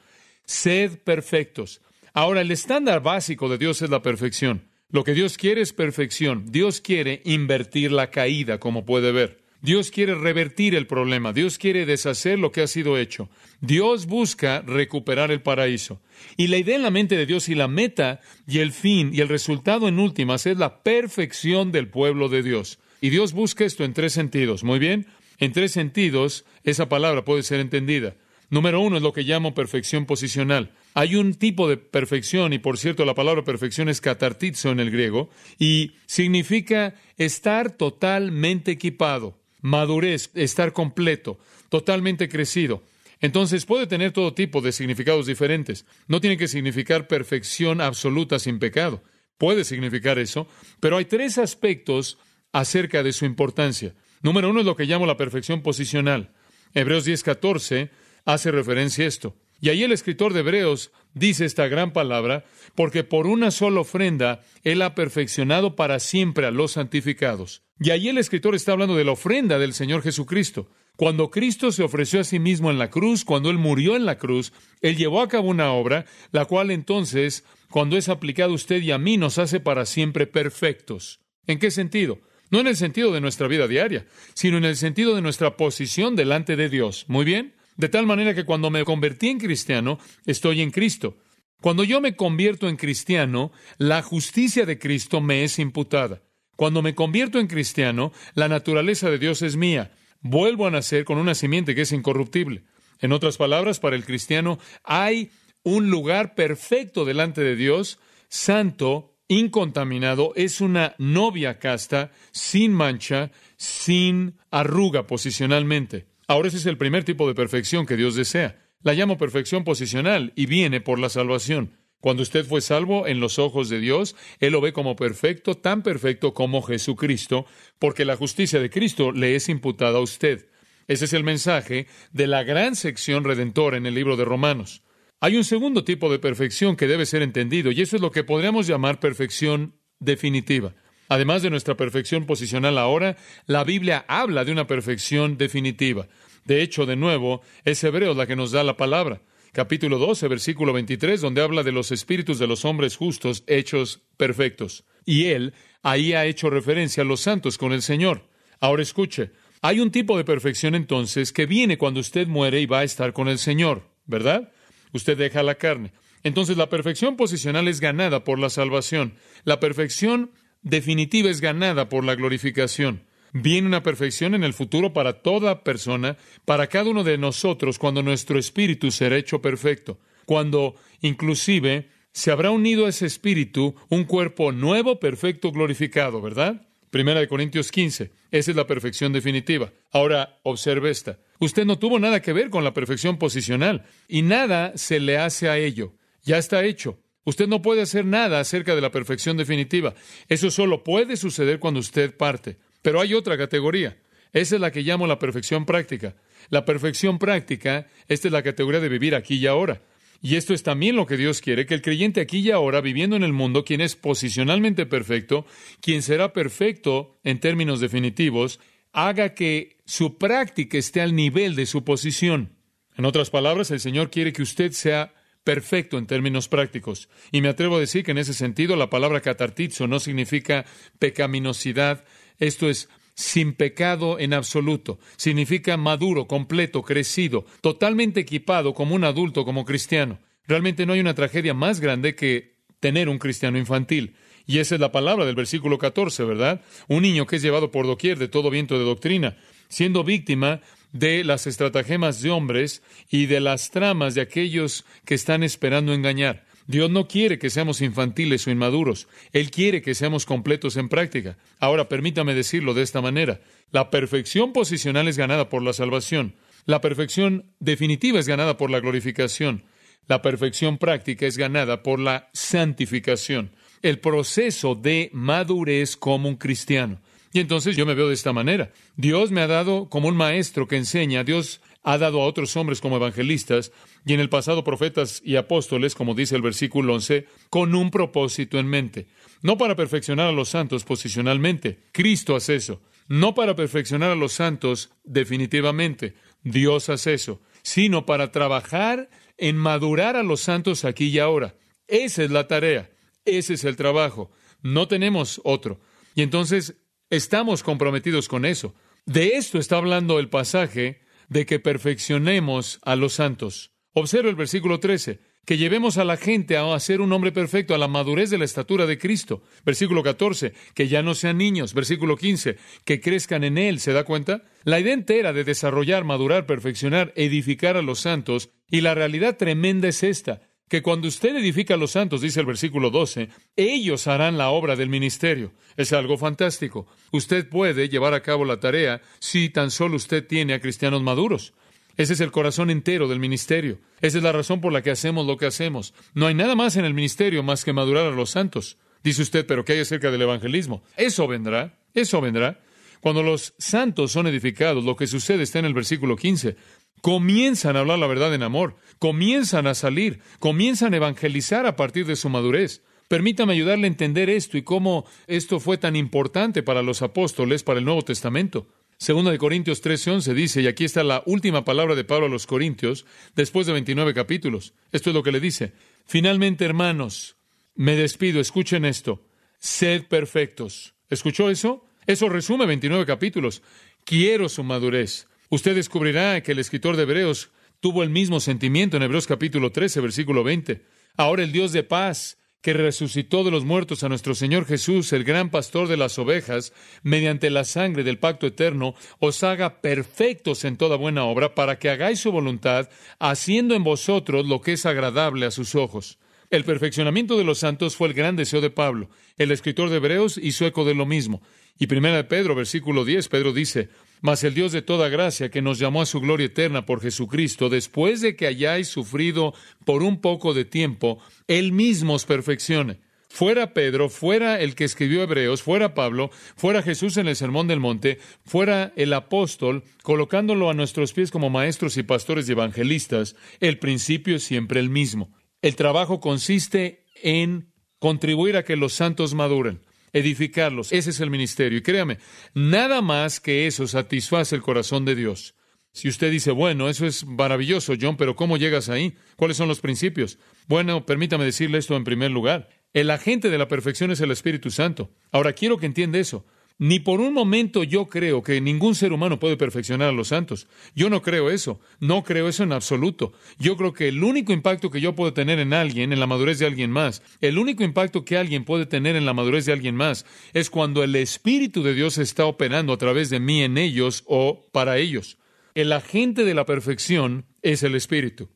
Sed 0.46 1.00
perfectos. 1.00 1.82
Ahora, 2.14 2.42
el 2.42 2.52
estándar 2.52 3.02
básico 3.02 3.48
de 3.48 3.58
Dios 3.58 3.82
es 3.82 3.90
la 3.90 4.02
perfección. 4.02 4.64
Lo 4.92 5.04
que 5.04 5.14
Dios 5.14 5.38
quiere 5.38 5.62
es 5.62 5.74
perfección. 5.74 6.52
Dios 6.52 6.82
quiere 6.82 7.22
invertir 7.24 7.92
la 7.92 8.12
caída, 8.12 8.60
como 8.60 8.86
puede 8.86 9.12
ver. 9.12 9.42
Dios 9.62 9.92
quiere 9.92 10.16
revertir 10.16 10.74
el 10.74 10.88
problema, 10.88 11.34
Dios 11.34 11.60
quiere 11.60 11.86
deshacer 11.86 12.40
lo 12.40 12.52
que 12.52 12.62
ha 12.62 12.68
sido 12.68 12.98
hecho. 12.98 13.30
Dios 13.60 14.08
busca 14.08 14.62
recuperar 14.62 15.30
el 15.30 15.44
paraíso. 15.44 16.02
Y 16.36 16.48
la 16.48 16.58
idea 16.58 16.76
en 16.76 16.82
la 16.82 16.90
mente 16.90 17.16
de 17.16 17.28
Dios 17.28 17.48
y 17.48 17.54
la 17.54 17.68
meta 17.68 18.22
y 18.48 18.58
el 18.58 18.72
fin 18.72 19.12
y 19.14 19.22
el 19.22 19.30
resultado 19.30 19.88
en 19.88 20.00
últimas 20.00 20.48
es 20.48 20.58
la 20.58 20.82
perfección 20.82 21.72
del 21.72 21.88
pueblo 21.88 22.28
de 22.28 22.42
Dios. 22.42 22.80
Y 23.02 23.12
Dios 23.12 23.34
busca 23.34 23.64
esto 23.64 23.84
en 23.84 23.94
tres 23.94 24.14
sentidos. 24.14 24.64
Muy 24.64 24.80
bien, 24.80 25.06
en 25.38 25.54
tres 25.54 25.72
sentidos 25.72 26.44
esa 26.64 26.90
palabra 26.90 27.24
puede 27.24 27.44
ser 27.44 27.60
entendida. 27.60 28.16
Número 28.52 28.82
uno 28.82 28.98
es 28.98 29.02
lo 29.02 29.14
que 29.14 29.24
llamo 29.24 29.56
perfección 29.56 30.06
posicional. 30.06 30.74
Hay 30.94 31.16
un 31.16 31.34
tipo 31.34 31.68
de 31.68 31.78
perfección, 31.78 32.54
y 32.54 32.60
por 32.60 32.78
cierto 32.78 33.06
la 33.06 33.16
palabra 33.16 33.44
perfección 33.44 33.90
es 33.90 34.00
catartizo 34.02 34.70
en 34.70 34.80
el 34.80 34.92
griego, 34.92 35.32
y 35.58 35.94
significa 36.06 36.94
estar 37.18 37.72
totalmente 37.72 38.70
equipado 38.72 39.42
madurez, 39.62 40.32
estar 40.34 40.74
completo, 40.74 41.40
totalmente 41.70 42.28
crecido. 42.28 42.84
Entonces 43.22 43.66
puede 43.66 43.88
tener 43.88 44.12
todo 44.12 44.34
tipo 44.34 44.62
de 44.62 44.72
significados 44.72 45.28
diferentes. 45.28 45.86
No 46.08 46.20
tiene 46.20 46.38
que 46.38 46.48
significar 46.48 47.08
perfección 47.08 47.80
absoluta 47.80 48.40
sin 48.40 48.60
pecado. 48.60 49.04
Puede 49.38 49.64
significar 49.64 50.20
eso, 50.20 50.48
pero 50.80 50.98
hay 50.98 51.06
tres 51.06 51.38
aspectos 51.38 52.18
acerca 52.52 53.04
de 53.04 53.14
su 53.14 53.26
importancia. 53.26 53.94
Número 54.22 54.50
uno 54.50 54.60
es 54.60 54.66
lo 54.66 54.76
que 54.76 54.86
llamo 54.86 55.06
la 55.06 55.18
perfección 55.18 55.62
posicional. 55.62 56.32
Hebreos 56.74 57.06
10:14 57.06 57.90
hace 58.26 58.52
referencia 58.52 59.06
a 59.06 59.08
esto. 59.08 59.36
Y 59.60 59.70
ahí 59.70 59.84
el 59.84 59.92
escritor 59.92 60.34
de 60.34 60.40
Hebreos 60.40 60.92
dice 61.14 61.46
esta 61.46 61.68
gran 61.68 61.94
palabra, 61.94 62.46
porque 62.74 63.04
por 63.04 63.28
una 63.28 63.52
sola 63.52 63.82
ofrenda 63.82 64.42
Él 64.64 64.82
ha 64.82 64.96
perfeccionado 64.96 65.76
para 65.76 66.00
siempre 66.00 66.48
a 66.48 66.52
los 66.52 66.74
santificados. 66.74 67.62
Y 67.80 67.92
ahí 67.92 68.10
el 68.10 68.18
escritor 68.18 68.56
está 68.56 68.72
hablando 68.72 68.96
de 68.96 69.06
la 69.06 69.12
ofrenda 69.12 69.60
del 69.60 69.74
Señor 69.74 70.02
Jesucristo. 70.02 70.70
Cuando 70.96 71.30
Cristo 71.30 71.72
se 71.72 71.84
ofreció 71.84 72.20
a 72.20 72.24
sí 72.24 72.40
mismo 72.40 72.72
en 72.72 72.80
la 72.80 72.90
cruz, 72.90 73.24
cuando 73.24 73.50
Él 73.50 73.58
murió 73.58 73.96
en 73.96 74.06
la 74.06 74.18
cruz, 74.18 74.52
Él 74.82 74.98
llevó 74.98 75.22
a 75.22 75.28
cabo 75.28 75.50
una 75.50 75.72
obra, 75.72 76.06
la 76.32 76.46
cual 76.46 76.72
entonces, 76.72 77.44
cuando 77.70 77.98
es 77.98 78.10
aplicada 78.10 78.52
a 78.52 78.56
usted 78.56 78.82
y 78.82 78.92
a 78.92 78.98
mí, 78.98 79.18
nos 79.18 79.38
hace 79.38 79.60
para 79.60 79.86
siempre 79.86 80.28
perfectos. 80.28 81.20
¿En 81.48 81.60
qué 81.60 81.72
sentido? 81.72 82.20
No 82.50 82.60
en 82.60 82.68
el 82.68 82.76
sentido 82.76 83.14
de 83.14 83.22
nuestra 83.22 83.48
vida 83.48 83.68
diaria, 83.68 84.06
sino 84.34 84.58
en 84.58 84.66
el 84.66 84.76
sentido 84.76 85.16
de 85.16 85.22
nuestra 85.22 85.56
posición 85.56 86.16
delante 86.16 86.56
de 86.56 86.68
Dios. 86.68 87.06
¿Muy 87.08 87.26
bien? 87.26 87.56
De 87.78 87.90
tal 87.90 88.06
manera 88.06 88.34
que 88.34 88.46
cuando 88.46 88.70
me 88.70 88.84
convertí 88.86 89.30
en 89.30 89.40
cristiano, 89.40 90.00
estoy 90.26 90.62
en 90.62 90.72
Cristo. 90.72 91.18
Cuando 91.62 91.84
yo 91.84 92.02
me 92.02 92.16
convierto 92.16 92.68
en 92.68 92.76
cristiano, 92.76 93.52
la 93.78 94.02
justicia 94.02 94.66
de 94.66 94.80
Cristo 94.80 95.22
me 95.22 95.44
es 95.44 95.60
imputada. 95.60 96.24
Cuando 96.56 96.82
me 96.82 96.96
convierto 96.96 97.40
en 97.40 97.48
cristiano, 97.48 98.12
la 98.34 98.48
naturaleza 98.48 99.10
de 99.10 99.20
Dios 99.20 99.42
es 99.42 99.56
mía. 99.56 99.94
Vuelvo 100.22 100.68
a 100.68 100.72
nacer 100.72 101.06
con 101.06 101.18
una 101.18 101.36
simiente 101.36 101.76
que 101.76 101.82
es 101.82 101.92
incorruptible. 101.92 102.64
En 103.00 103.12
otras 103.12 103.38
palabras, 103.38 103.80
para 103.80 103.96
el 103.96 104.06
cristiano 104.06 104.60
hay 104.84 105.32
un 105.64 105.90
lugar 105.90 106.36
perfecto 106.36 107.06
delante 107.06 107.42
de 107.42 107.56
Dios, 107.56 108.00
santo, 108.28 109.18
incontaminado, 109.28 110.34
es 110.36 110.62
una 110.62 110.96
novia 110.98 111.58
casta, 111.58 112.12
sin 112.32 112.74
mancha, 112.74 113.32
sin 113.56 114.38
arruga 114.50 115.08
posicionalmente. 115.08 116.11
Ahora 116.32 116.48
ese 116.48 116.60
es 116.60 116.66
el 116.66 116.78
primer 116.78 117.04
tipo 117.04 117.28
de 117.28 117.36
perfección 117.36 117.86
que 117.86 117.98
Dios 117.98 118.16
desea. 118.16 118.58
La 118.84 118.94
llamo 118.94 119.18
perfección 119.18 119.66
posicional 119.66 120.32
y 120.38 120.46
viene 120.46 120.80
por 120.80 120.98
la 120.98 121.10
salvación. 121.10 121.76
Cuando 122.00 122.24
usted 122.24 122.46
fue 122.46 122.62
salvo 122.62 123.06
en 123.06 123.20
los 123.20 123.38
ojos 123.38 123.68
de 123.68 123.82
Dios, 123.82 124.16
Él 124.40 124.54
lo 124.54 124.62
ve 124.62 124.72
como 124.72 124.96
perfecto, 124.96 125.56
tan 125.56 125.84
perfecto 125.84 126.34
como 126.34 126.62
Jesucristo, 126.62 127.46
porque 127.80 128.06
la 128.06 128.16
justicia 128.16 128.62
de 128.62 128.70
Cristo 128.70 129.12
le 129.12 129.36
es 129.36 129.50
imputada 129.50 129.98
a 129.98 130.02
usted. 130.02 130.48
Ese 130.88 131.04
es 131.04 131.12
el 131.12 131.26
mensaje 131.26 131.88
de 132.14 132.28
la 132.28 132.44
gran 132.44 132.78
sección 132.78 133.26
redentora 133.26 133.76
en 133.76 133.86
el 133.86 133.94
libro 133.94 134.16
de 134.16 134.24
Romanos. 134.24 134.84
Hay 135.20 135.36
un 135.36 135.44
segundo 135.44 135.84
tipo 135.84 136.10
de 136.10 136.20
perfección 136.20 136.78
que 136.78 136.88
debe 136.88 137.06
ser 137.06 137.24
entendido, 137.24 137.74
y 137.74 137.82
eso 137.82 137.98
es 137.98 138.02
lo 138.02 138.12
que 138.12 138.24
podríamos 138.24 138.68
llamar 138.68 139.02
perfección 139.02 139.76
definitiva. 140.00 140.76
Además 141.12 141.42
de 141.42 141.50
nuestra 141.50 141.76
perfección 141.76 142.26
posicional 142.26 142.78
ahora, 142.78 143.18
la 143.46 143.66
Biblia 143.66 144.06
habla 144.08 144.46
de 144.46 144.54
una 144.54 144.66
perfección 144.66 145.38
definitiva. 145.38 146.08
De 146.46 146.62
hecho, 146.62 146.86
de 146.86 146.96
nuevo, 146.96 147.42
es 147.66 147.84
Hebreos 147.84 148.16
la 148.16 148.28
que 148.28 148.38
nos 148.38 148.54
da 148.54 148.64
la 148.64 148.78
palabra. 148.78 149.22
Capítulo 149.52 149.98
12, 149.98 150.30
versículo 150.30 150.72
23, 150.72 151.20
donde 151.20 151.42
habla 151.42 151.64
de 151.64 151.74
los 151.74 151.92
espíritus 151.92 152.40
de 152.40 152.48
los 152.48 152.64
hombres 152.64 152.96
justos 152.96 153.44
hechos 153.48 154.04
perfectos. 154.16 154.86
Y 155.04 155.26
él 155.26 155.54
ahí 155.84 156.14
ha 156.14 156.24
hecho 156.24 156.50
referencia 156.50 157.04
a 157.04 157.06
los 157.06 157.20
santos 157.20 157.58
con 157.58 157.74
el 157.74 157.82
Señor. 157.82 158.30
Ahora 158.62 158.82
escuche, 158.82 159.32
hay 159.62 159.82
un 159.82 159.92
tipo 159.92 160.16
de 160.16 160.24
perfección 160.24 160.76
entonces 160.76 161.34
que 161.34 161.46
viene 161.46 161.78
cuando 161.78 162.00
usted 162.00 162.26
muere 162.28 162.62
y 162.62 162.68
va 162.68 162.80
a 162.80 162.84
estar 162.86 163.12
con 163.12 163.28
el 163.28 163.38
Señor, 163.38 163.84
¿verdad? 164.06 164.54
Usted 164.94 165.18
deja 165.18 165.44
la 165.44 165.56
carne. 165.56 165.92
Entonces 166.24 166.56
la 166.56 166.70
perfección 166.70 167.18
posicional 167.18 167.68
es 167.68 167.82
ganada 167.82 168.24
por 168.24 168.40
la 168.40 168.50
salvación. 168.50 169.16
La 169.44 169.60
perfección 169.60 170.32
definitiva 170.62 171.30
es 171.30 171.42
ganada 171.42 171.90
por 171.90 172.04
la 172.04 172.16
glorificación. 172.16 173.04
Viene 173.34 173.68
una 173.68 173.84
perfección 173.84 174.36
en 174.36 174.44
el 174.44 174.54
futuro 174.54 174.92
para 174.94 175.22
toda 175.22 175.64
persona, 175.64 176.18
para 176.44 176.68
cada 176.68 176.90
uno 176.90 177.04
de 177.04 177.18
nosotros, 177.18 177.80
cuando 177.80 178.04
nuestro 178.04 178.38
espíritu 178.38 178.92
será 178.92 179.18
hecho 179.18 179.42
perfecto, 179.42 180.00
cuando 180.26 180.76
inclusive 181.02 181.90
se 182.12 182.32
habrá 182.32 182.52
unido 182.52 182.86
a 182.86 182.90
ese 182.90 183.06
espíritu 183.06 183.76
un 183.90 184.04
cuerpo 184.04 184.52
nuevo, 184.52 185.00
perfecto, 185.00 185.52
glorificado, 185.52 186.22
¿verdad? 186.22 186.68
Primera 186.90 187.22
de 187.22 187.30
Corintios 187.30 187.72
15. 187.72 188.12
Esa 188.32 188.52
es 188.52 188.58
la 188.58 188.68
perfección 188.68 189.14
definitiva. 189.14 189.72
Ahora, 189.92 190.40
observe 190.44 190.90
esta. 190.90 191.20
Usted 191.40 191.66
no 191.66 191.80
tuvo 191.80 192.00
nada 192.00 192.22
que 192.22 192.34
ver 192.34 192.50
con 192.50 192.66
la 192.66 192.74
perfección 192.74 193.18
posicional 193.18 193.86
y 194.10 194.24
nada 194.24 194.74
se 194.76 195.00
le 195.00 195.18
hace 195.18 195.48
a 195.48 195.58
ello. 195.58 195.94
Ya 196.24 196.38
está 196.38 196.66
hecho. 196.66 197.01
Usted 197.24 197.48
no 197.48 197.62
puede 197.62 197.82
hacer 197.82 198.06
nada 198.06 198.40
acerca 198.40 198.76
de 198.76 198.82
la 198.82 198.92
perfección 198.92 199.38
definitiva. 199.38 199.94
Eso 200.28 200.50
solo 200.50 200.84
puede 200.84 201.18
suceder 201.18 201.60
cuando 201.60 201.80
usted 201.80 202.16
parte. 202.16 202.58
Pero 202.82 203.00
hay 203.00 203.14
otra 203.14 203.38
categoría. 203.38 203.98
Esa 204.34 204.56
es 204.56 204.62
la 204.62 204.72
que 204.72 204.82
llamo 204.82 205.08
la 205.08 205.20
perfección 205.20 205.66
práctica. 205.66 206.16
La 206.50 206.66
perfección 206.66 207.20
práctica, 207.20 207.88
esta 208.08 208.28
es 208.28 208.32
la 208.32 208.44
categoría 208.44 208.80
de 208.80 208.90
vivir 208.90 209.14
aquí 209.14 209.36
y 209.36 209.48
ahora. 209.48 209.82
Y 210.22 210.36
esto 210.36 210.54
es 210.54 210.64
también 210.64 210.96
lo 210.96 211.08
que 211.08 211.18
Dios 211.18 211.42
quiere, 211.42 211.66
que 211.66 211.74
el 211.74 211.82
creyente 211.82 212.22
aquí 212.22 212.40
y 212.40 212.52
ahora, 212.52 212.80
viviendo 212.80 213.16
en 213.16 213.24
el 213.24 213.34
mundo, 213.34 213.66
quien 213.66 213.82
es 213.82 213.96
posicionalmente 213.96 214.86
perfecto, 214.86 215.46
quien 215.82 216.04
será 216.04 216.32
perfecto 216.32 217.20
en 217.24 217.40
términos 217.40 217.80
definitivos, 217.80 218.60
haga 218.94 219.34
que 219.34 219.78
su 219.86 220.18
práctica 220.18 220.78
esté 220.78 221.02
al 221.02 221.16
nivel 221.16 221.56
de 221.56 221.66
su 221.66 221.84
posición. 221.84 222.56
En 222.98 223.06
otras 223.06 223.32
palabras, 223.32 223.72
el 223.72 223.80
Señor 223.80 224.12
quiere 224.12 224.32
que 224.32 224.44
usted 224.44 224.72
sea 224.74 225.14
perfecto 225.44 225.98
en 225.98 226.08
términos 226.08 226.48
prácticos. 226.48 227.10
Y 227.32 227.42
me 227.42 227.50
atrevo 227.50 227.78
a 227.78 227.80
decir 227.80 228.04
que 228.04 228.12
en 228.12 228.18
ese 228.18 228.34
sentido 228.34 228.76
la 228.76 228.90
palabra 228.90 229.22
catartizo 229.22 229.88
no 229.88 230.00
significa 230.00 230.66
pecaminosidad, 231.00 232.06
esto 232.38 232.70
es 232.70 232.90
sin 233.14 233.54
pecado 233.54 234.20
en 234.20 234.34
absoluto. 234.34 235.00
Significa 235.18 235.78
maduro, 235.78 236.28
completo, 236.28 236.82
crecido, 236.84 237.46
totalmente 237.62 238.20
equipado 238.22 238.74
como 238.74 238.96
un 238.96 239.04
adulto, 239.04 239.46
como 239.46 239.66
cristiano. 239.66 240.20
Realmente 240.48 240.86
no 240.86 240.94
hay 240.94 241.00
una 241.00 241.14
tragedia 241.14 241.54
más 241.54 241.80
grande 241.80 242.16
que 242.16 242.56
tener 242.80 243.10
un 243.10 243.20
cristiano 243.20 243.58
infantil. 243.58 244.16
Y 244.48 244.58
esa 244.58 244.76
es 244.76 244.82
la 244.82 244.92
palabra 244.92 245.26
del 245.26 245.36
versículo 245.36 245.78
14, 245.78 246.24
¿verdad? 246.24 246.62
Un 246.88 247.04
niño 247.04 247.26
que 247.26 247.36
es 247.36 247.42
llevado 247.42 247.72
por 247.72 247.86
doquier 247.86 248.18
de 248.18 248.28
todo 248.28 248.50
viento 248.50 248.78
de 248.78 248.86
doctrina, 248.86 249.38
siendo 249.70 250.04
víctima 250.04 250.62
de 250.92 251.24
las 251.24 251.48
estratagemas 251.48 252.22
de 252.22 252.30
hombres 252.32 252.82
y 253.10 253.26
de 253.26 253.40
las 253.40 253.72
tramas 253.72 254.16
de 254.16 254.22
aquellos 254.22 254.86
que 255.06 255.16
están 255.16 255.44
esperando 255.44 255.94
engañar. 255.94 256.46
Dios 256.68 256.90
no 256.90 257.08
quiere 257.08 257.40
que 257.40 257.50
seamos 257.50 257.82
infantiles 257.82 258.48
o 258.48 258.52
inmaduros. 258.52 259.08
Él 259.34 259.52
quiere 259.52 259.82
que 259.82 259.96
seamos 259.96 260.26
completos 260.26 260.78
en 260.78 260.90
práctica. 260.90 261.38
Ahora, 261.60 261.90
permítame 261.90 262.34
decirlo 262.34 262.74
de 262.74 262.84
esta 262.84 263.02
manera. 263.02 263.42
La 263.72 263.90
perfección 263.90 264.54
posicional 264.54 265.08
es 265.08 265.18
ganada 265.18 265.50
por 265.50 265.64
la 265.64 265.74
salvación. 265.74 266.36
La 266.66 266.80
perfección 266.80 267.52
definitiva 267.60 268.20
es 268.20 268.28
ganada 268.28 268.58
por 268.58 268.70
la 268.70 268.80
glorificación. 268.80 269.64
La 270.08 270.22
perfección 270.22 270.78
práctica 270.78 271.26
es 271.26 271.38
ganada 271.38 271.84
por 271.84 272.00
la 272.00 272.30
santificación. 272.34 273.52
El 273.82 274.00
proceso 274.00 274.76
de 274.76 275.10
madurez 275.14 275.98
como 275.98 276.30
un 276.30 276.36
cristiano. 276.36 277.02
Y 277.34 277.40
entonces 277.40 277.78
yo 277.78 277.86
me 277.86 277.96
veo 277.96 278.08
de 278.08 278.14
esta 278.14 278.34
manera. 278.34 278.72
Dios 278.96 279.32
me 279.32 279.42
ha 279.42 279.48
dado 279.48 279.90
como 279.90 280.10
un 280.10 280.18
maestro 280.18 280.68
que 280.68 280.76
enseña. 280.76 281.24
Dios 281.24 281.62
ha 281.84 281.98
dado 281.98 282.22
a 282.22 282.26
otros 282.26 282.56
hombres 282.58 282.82
como 282.82 282.98
evangelistas 282.98 283.72
y 284.06 284.14
en 284.14 284.20
el 284.20 284.30
pasado 284.30 284.64
profetas 284.64 285.22
y 285.24 285.38
apóstoles, 285.38 285.96
como 285.96 286.14
dice 286.14 286.36
el 286.36 286.42
versículo 286.42 286.94
11, 286.96 287.28
con 287.50 287.74
un 287.74 287.90
propósito 287.90 288.60
en 288.60 288.68
mente. 288.68 289.08
No 289.42 289.58
para 289.58 289.76
perfeccionar 289.76 290.28
a 290.28 290.32
los 290.34 290.50
santos 290.50 290.84
posicionalmente. 290.84 291.80
Cristo 291.92 292.36
hace 292.36 292.56
eso. 292.56 292.82
No 293.08 293.34
para 293.34 293.56
perfeccionar 293.56 294.12
a 294.12 294.16
los 294.16 294.34
santos 294.34 294.92
definitivamente. 295.04 296.16
Dios 296.44 296.90
hace 296.90 297.14
eso. 297.14 297.42
Sino 297.64 298.06
para 298.06 298.32
trabajar 298.32 299.10
en 299.38 299.56
madurar 299.56 300.16
a 300.16 300.24
los 300.24 300.42
santos 300.42 300.86
aquí 300.86 301.08
y 301.08 301.20
ahora. 301.20 301.56
Esa 301.88 302.24
es 302.24 302.32
la 302.32 302.48
tarea. 302.48 302.92
Ese 303.26 303.54
es 303.54 303.64
el 303.64 303.76
trabajo. 303.76 304.32
No 304.62 304.88
tenemos 304.88 305.42
otro. 305.44 305.80
Y 306.16 306.22
entonces 306.22 306.76
estamos 307.12 307.62
comprometidos 307.62 308.28
con 308.28 308.46
eso. 308.46 308.74
De 309.06 309.36
esto 309.36 309.60
está 309.60 309.78
hablando 309.78 310.18
el 310.18 310.30
pasaje 310.30 311.02
de 311.30 311.46
que 311.46 311.60
perfeccionemos 311.60 312.80
a 312.82 312.96
los 312.96 313.14
santos. 313.14 313.72
Observa 313.94 314.30
el 314.30 314.36
versículo 314.36 314.80
13, 314.80 315.20
que 315.46 315.58
llevemos 315.58 315.98
a 315.98 316.06
la 316.06 316.18
gente 316.18 316.58
a 316.58 316.80
ser 316.80 317.02
un 317.02 317.12
hombre 317.12 317.32
perfecto, 317.32 317.76
a 317.76 317.78
la 317.78 317.88
madurez 317.88 318.30
de 318.30 318.38
la 318.38 318.46
estatura 318.46 318.86
de 318.86 318.98
Cristo. 318.98 319.44
Versículo 319.66 320.04
14, 320.04 320.54
que 320.74 320.88
ya 320.88 321.02
no 321.02 321.14
sean 321.14 321.38
niños. 321.38 321.74
Versículo 321.74 322.16
15, 322.16 322.58
que 322.86 323.02
crezcan 323.02 323.44
en 323.44 323.58
Él. 323.58 323.80
¿Se 323.80 323.92
da 323.92 324.04
cuenta? 324.04 324.44
La 324.64 324.80
idea 324.80 324.94
entera 324.94 325.34
de 325.34 325.44
desarrollar, 325.44 326.04
madurar, 326.04 326.46
perfeccionar, 326.46 327.12
edificar 327.16 327.76
a 327.76 327.82
los 327.82 328.00
santos, 328.00 328.52
y 328.70 328.82
la 328.82 328.96
realidad 328.96 329.36
tremenda 329.36 329.90
es 329.90 330.04
esta, 330.04 330.42
que 330.72 330.82
cuando 330.82 331.10
usted 331.10 331.36
edifica 331.36 331.74
a 331.74 331.78
los 331.78 331.92
santos, 331.92 332.22
dice 332.22 332.40
el 332.40 332.46
versículo 332.46 332.92
12, 332.92 333.28
ellos 333.58 334.08
harán 334.08 334.38
la 334.38 334.52
obra 334.52 334.78
del 334.78 334.88
ministerio. 334.88 335.52
Es 335.76 335.92
algo 335.92 336.18
fantástico. 336.18 336.88
Usted 337.12 337.50
puede 337.50 337.90
llevar 337.90 338.14
a 338.14 338.22
cabo 338.22 338.46
la 338.46 338.62
tarea 338.62 339.02
si 339.20 339.50
tan 339.50 339.70
solo 339.70 339.98
usted 339.98 340.26
tiene 340.26 340.54
a 340.54 340.62
cristianos 340.62 341.04
maduros. 341.04 341.52
Ese 341.98 342.14
es 342.14 342.22
el 342.22 342.32
corazón 342.32 342.70
entero 342.70 343.10
del 343.10 343.20
ministerio. 343.20 343.80
Esa 344.00 344.20
es 344.20 344.24
la 344.24 344.32
razón 344.32 344.62
por 344.62 344.72
la 344.72 344.82
que 344.82 344.92
hacemos 344.92 345.28
lo 345.28 345.36
que 345.36 345.46
hacemos. 345.46 345.94
No 346.14 346.28
hay 346.28 346.36
nada 346.36 346.56
más 346.56 346.78
en 346.78 346.86
el 346.86 346.94
ministerio 346.94 347.44
más 347.44 347.66
que 347.66 347.74
madurar 347.74 348.06
a 348.06 348.12
los 348.12 348.30
santos. 348.30 348.78
Dice 349.04 349.24
usted, 349.24 349.46
pero 349.46 349.66
¿qué 349.66 349.74
hay 349.74 349.80
acerca 349.80 350.10
del 350.10 350.22
evangelismo? 350.22 350.84
Eso 350.96 351.28
vendrá, 351.28 351.78
eso 351.94 352.22
vendrá. 352.22 352.62
Cuando 353.02 353.24
los 353.24 353.56
santos 353.58 354.14
son 354.14 354.28
edificados, 354.28 354.86
lo 354.86 354.96
que 354.96 355.08
sucede 355.08 355.44
está 355.44 355.60
en 355.60 355.66
el 355.66 355.74
versículo 355.74 356.16
15 356.16 356.56
comienzan 357.02 357.76
a 357.76 357.80
hablar 357.80 358.00
la 358.00 358.08
verdad 358.08 358.34
en 358.34 358.44
amor, 358.44 358.76
comienzan 359.00 359.68
a 359.68 359.74
salir, 359.74 360.22
comienzan 360.40 360.94
a 360.94 360.98
evangelizar 360.98 361.66
a 361.66 361.76
partir 361.76 362.06
de 362.06 362.16
su 362.16 362.30
madurez. 362.30 362.84
Permítame 363.08 363.54
ayudarle 363.54 363.88
a 363.88 363.90
entender 363.90 364.30
esto 364.30 364.58
y 364.58 364.62
cómo 364.62 365.06
esto 365.28 365.60
fue 365.60 365.78
tan 365.78 365.96
importante 365.96 366.64
para 366.64 366.82
los 366.82 367.02
apóstoles, 367.02 367.64
para 367.64 367.80
el 367.80 367.86
Nuevo 367.86 368.04
Testamento. 368.04 368.68
Segunda 368.98 369.32
de 369.32 369.40
Corintios 369.40 369.84
13:11 369.84 370.34
dice, 370.34 370.62
y 370.62 370.68
aquí 370.68 370.86
está 370.86 371.04
la 371.04 371.24
última 371.26 371.66
palabra 371.66 371.96
de 371.96 372.04
Pablo 372.04 372.28
a 372.28 372.30
los 372.30 372.46
Corintios, 372.46 373.06
después 373.36 373.66
de 373.66 373.74
29 373.74 374.14
capítulos. 374.14 374.74
Esto 374.92 375.10
es 375.10 375.16
lo 375.16 375.24
que 375.24 375.32
le 375.32 375.40
dice. 375.40 375.74
Finalmente, 376.06 376.66
hermanos, 376.66 377.36
me 377.76 377.96
despido, 377.96 378.40
escuchen 378.40 378.86
esto, 378.86 379.26
sed 379.58 380.06
perfectos. 380.08 380.94
¿Escuchó 381.10 381.50
eso? 381.50 381.84
Eso 382.06 382.30
resume 382.30 382.66
29 382.66 383.06
capítulos. 383.06 383.64
Quiero 384.06 384.50
su 384.50 384.64
madurez. 384.64 385.28
Usted 385.54 385.76
descubrirá 385.76 386.42
que 386.42 386.54
el 386.54 386.60
escritor 386.60 386.96
de 386.96 387.04
Hebreos 387.04 387.52
tuvo 387.82 388.04
el 388.04 388.10
mismo 388.10 388.40
sentimiento 388.40 388.96
en 388.96 389.04
Hebreos 389.04 389.28
capítulo 389.28 389.74
13, 389.74 390.00
versículo 390.00 390.46
20. 390.46 390.86
Ahora 391.18 391.44
el 391.44 391.52
Dios 391.52 391.74
de 391.74 391.84
paz, 391.84 392.38
que 392.62 392.72
resucitó 392.72 393.44
de 393.44 393.52
los 393.52 393.66
muertos 393.66 394.06
a 394.06 394.08
nuestro 394.08 394.34
Señor 394.34 394.66
Jesús, 394.66 395.12
el 395.12 395.26
gran 395.26 395.50
pastor 395.50 395.90
de 395.90 395.98
las 395.98 396.18
ovejas, 396.18 396.72
mediante 397.04 397.50
la 397.50 397.66
sangre 397.66 398.06
del 398.06 398.18
pacto 398.18 398.48
eterno, 398.48 398.96
os 399.20 399.44
haga 399.44 399.82
perfectos 399.82 400.64
en 400.64 400.78
toda 400.78 400.96
buena 400.96 401.26
obra, 401.26 401.54
para 401.54 401.80
que 401.80 401.90
hagáis 401.90 402.22
su 402.22 402.32
voluntad, 402.32 402.88
haciendo 403.20 403.76
en 403.76 403.84
vosotros 403.84 404.48
lo 404.48 404.62
que 404.62 404.72
es 404.72 404.86
agradable 404.86 405.46
a 405.46 405.52
sus 405.52 405.76
ojos. 405.76 406.18
El 406.52 406.66
perfeccionamiento 406.66 407.38
de 407.38 407.46
los 407.46 407.60
santos 407.60 407.96
fue 407.96 408.10
el 408.10 408.14
gran 408.14 408.36
deseo 408.36 408.60
de 408.60 408.70
Pablo. 408.70 409.10
El 409.38 409.52
escritor 409.52 409.90
de 409.90 409.96
Hebreos 409.96 410.38
hizo 410.38 410.66
eco 410.66 410.84
de 410.84 410.94
lo 410.94 411.06
mismo. 411.06 411.42
Y 411.80 411.88
primera 411.88 412.18
de 412.18 412.26
Pedro, 412.26 412.56
versículo 412.56 413.06
10, 413.06 413.30
Pedro 413.30 413.54
dice, 413.54 413.88
mas 414.20 414.44
el 414.44 414.54
Dios 414.54 414.74
de 414.74 414.82
toda 414.82 415.08
gracia, 415.08 415.50
que 415.50 415.62
nos 415.62 415.80
llamó 415.80 416.02
a 416.02 416.06
su 416.06 416.20
gloria 416.20 416.48
eterna 416.48 416.86
por 416.86 417.00
Jesucristo, 417.00 417.70
después 417.70 418.20
de 418.20 418.36
que 418.36 418.48
hayáis 418.48 418.90
sufrido 418.90 419.54
por 419.86 420.04
un 420.04 420.20
poco 420.20 420.54
de 420.54 420.66
tiempo, 420.66 421.20
Él 421.48 421.72
mismo 421.72 422.16
os 422.16 422.26
perfeccione. 422.26 423.00
Fuera 423.30 423.74
Pedro, 423.74 424.10
fuera 424.10 424.60
el 424.60 424.76
que 424.76 424.84
escribió 424.84 425.24
Hebreos, 425.24 425.62
fuera 425.62 425.94
Pablo, 425.94 426.32
fuera 426.58 426.84
Jesús 426.84 427.16
en 427.16 427.30
el 427.30 427.38
Sermón 427.38 427.70
del 427.70 427.80
Monte, 427.80 428.20
fuera 428.44 428.92
el 428.98 429.14
apóstol, 429.14 429.86
colocándolo 430.04 430.70
a 430.70 430.74
nuestros 430.74 431.14
pies 431.14 431.32
como 431.32 431.50
maestros 431.50 431.96
y 431.96 432.04
pastores 432.04 432.50
y 432.50 432.52
evangelistas, 432.52 433.38
el 433.62 433.80
principio 433.80 434.36
es 434.36 434.44
siempre 434.44 434.82
el 434.82 434.90
mismo. 434.90 435.30
El 435.62 435.76
trabajo 435.76 436.20
consiste 436.20 437.06
en 437.22 437.72
contribuir 438.00 438.58
a 438.58 438.64
que 438.64 438.76
los 438.76 438.94
santos 438.94 439.34
maduren 439.34 439.82
edificarlos. 440.14 440.92
Ese 440.92 441.12
es 441.12 441.20
el 441.20 441.30
ministerio. 441.30 441.78
Y 441.78 441.82
créame, 441.82 442.18
nada 442.54 443.02
más 443.02 443.40
que 443.40 443.68
eso 443.68 443.88
satisface 443.88 444.56
el 444.56 444.62
corazón 444.62 445.06
de 445.06 445.16
Dios. 445.16 445.56
Si 445.94 446.08
usted 446.08 446.32
dice, 446.32 446.52
bueno, 446.52 446.90
eso 446.90 447.06
es 447.06 447.26
maravilloso, 447.26 447.94
John, 448.00 448.16
pero 448.16 448.36
¿cómo 448.36 448.58
llegas 448.58 448.88
ahí? 448.88 449.14
¿Cuáles 449.36 449.58
son 449.58 449.68
los 449.68 449.82
principios? 449.82 450.40
Bueno, 450.68 451.06
permítame 451.06 451.44
decirle 451.44 451.78
esto 451.78 451.98
en 451.98 452.06
primer 452.06 452.32
lugar. 452.32 452.70
El 452.94 453.10
agente 453.10 453.50
de 453.50 453.58
la 453.58 453.68
perfección 453.68 454.10
es 454.12 454.22
el 454.22 454.32
Espíritu 454.32 454.72
Santo. 454.72 455.12
Ahora, 455.32 455.54
quiero 455.54 455.78
que 455.78 455.86
entienda 455.86 456.18
eso. 456.18 456.46
Ni 456.82 457.00
por 457.00 457.22
un 457.22 457.36
momento 457.36 457.84
yo 457.84 458.08
creo 458.08 458.42
que 458.42 458.60
ningún 458.60 458.96
ser 458.96 459.14
humano 459.14 459.38
puede 459.38 459.56
perfeccionar 459.56 460.10
a 460.10 460.12
los 460.12 460.30
santos. 460.30 460.66
Yo 460.96 461.12
no 461.12 461.22
creo 461.22 461.52
eso. 461.52 461.80
No 462.00 462.24
creo 462.24 462.48
eso 462.48 462.64
en 462.64 462.72
absoluto. 462.72 463.34
Yo 463.60 463.78
creo 463.78 463.94
que 463.94 464.08
el 464.08 464.24
único 464.24 464.52
impacto 464.52 464.90
que 464.90 465.00
yo 465.00 465.14
puedo 465.14 465.32
tener 465.32 465.60
en 465.60 465.74
alguien, 465.74 466.12
en 466.12 466.20
la 466.20 466.26
madurez 466.26 466.58
de 466.58 466.66
alguien 466.66 466.90
más, 466.90 467.22
el 467.40 467.60
único 467.60 467.84
impacto 467.84 468.26
que 468.26 468.36
alguien 468.36 468.66
puede 468.66 468.88
tener 468.88 469.16
en 469.16 469.28
la 469.28 469.36
madurez 469.36 469.68
de 469.68 469.74
alguien 469.74 469.96
más, 469.96 470.26
es 470.54 470.72
cuando 470.72 471.04
el 471.04 471.16
Espíritu 471.16 471.84
de 471.84 471.94
Dios 471.94 472.18
está 472.18 472.46
operando 472.48 472.94
a 472.94 472.98
través 472.98 473.30
de 473.30 473.40
mí 473.40 473.62
en 473.62 473.78
ellos 473.78 474.24
o 474.26 474.66
para 474.72 474.98
ellos. 474.98 475.38
El 475.76 475.94
agente 475.94 476.46
de 476.46 476.56
la 476.56 476.66
perfección 476.66 477.46
es 477.62 477.84
el 477.84 477.94
Espíritu. 477.94 478.50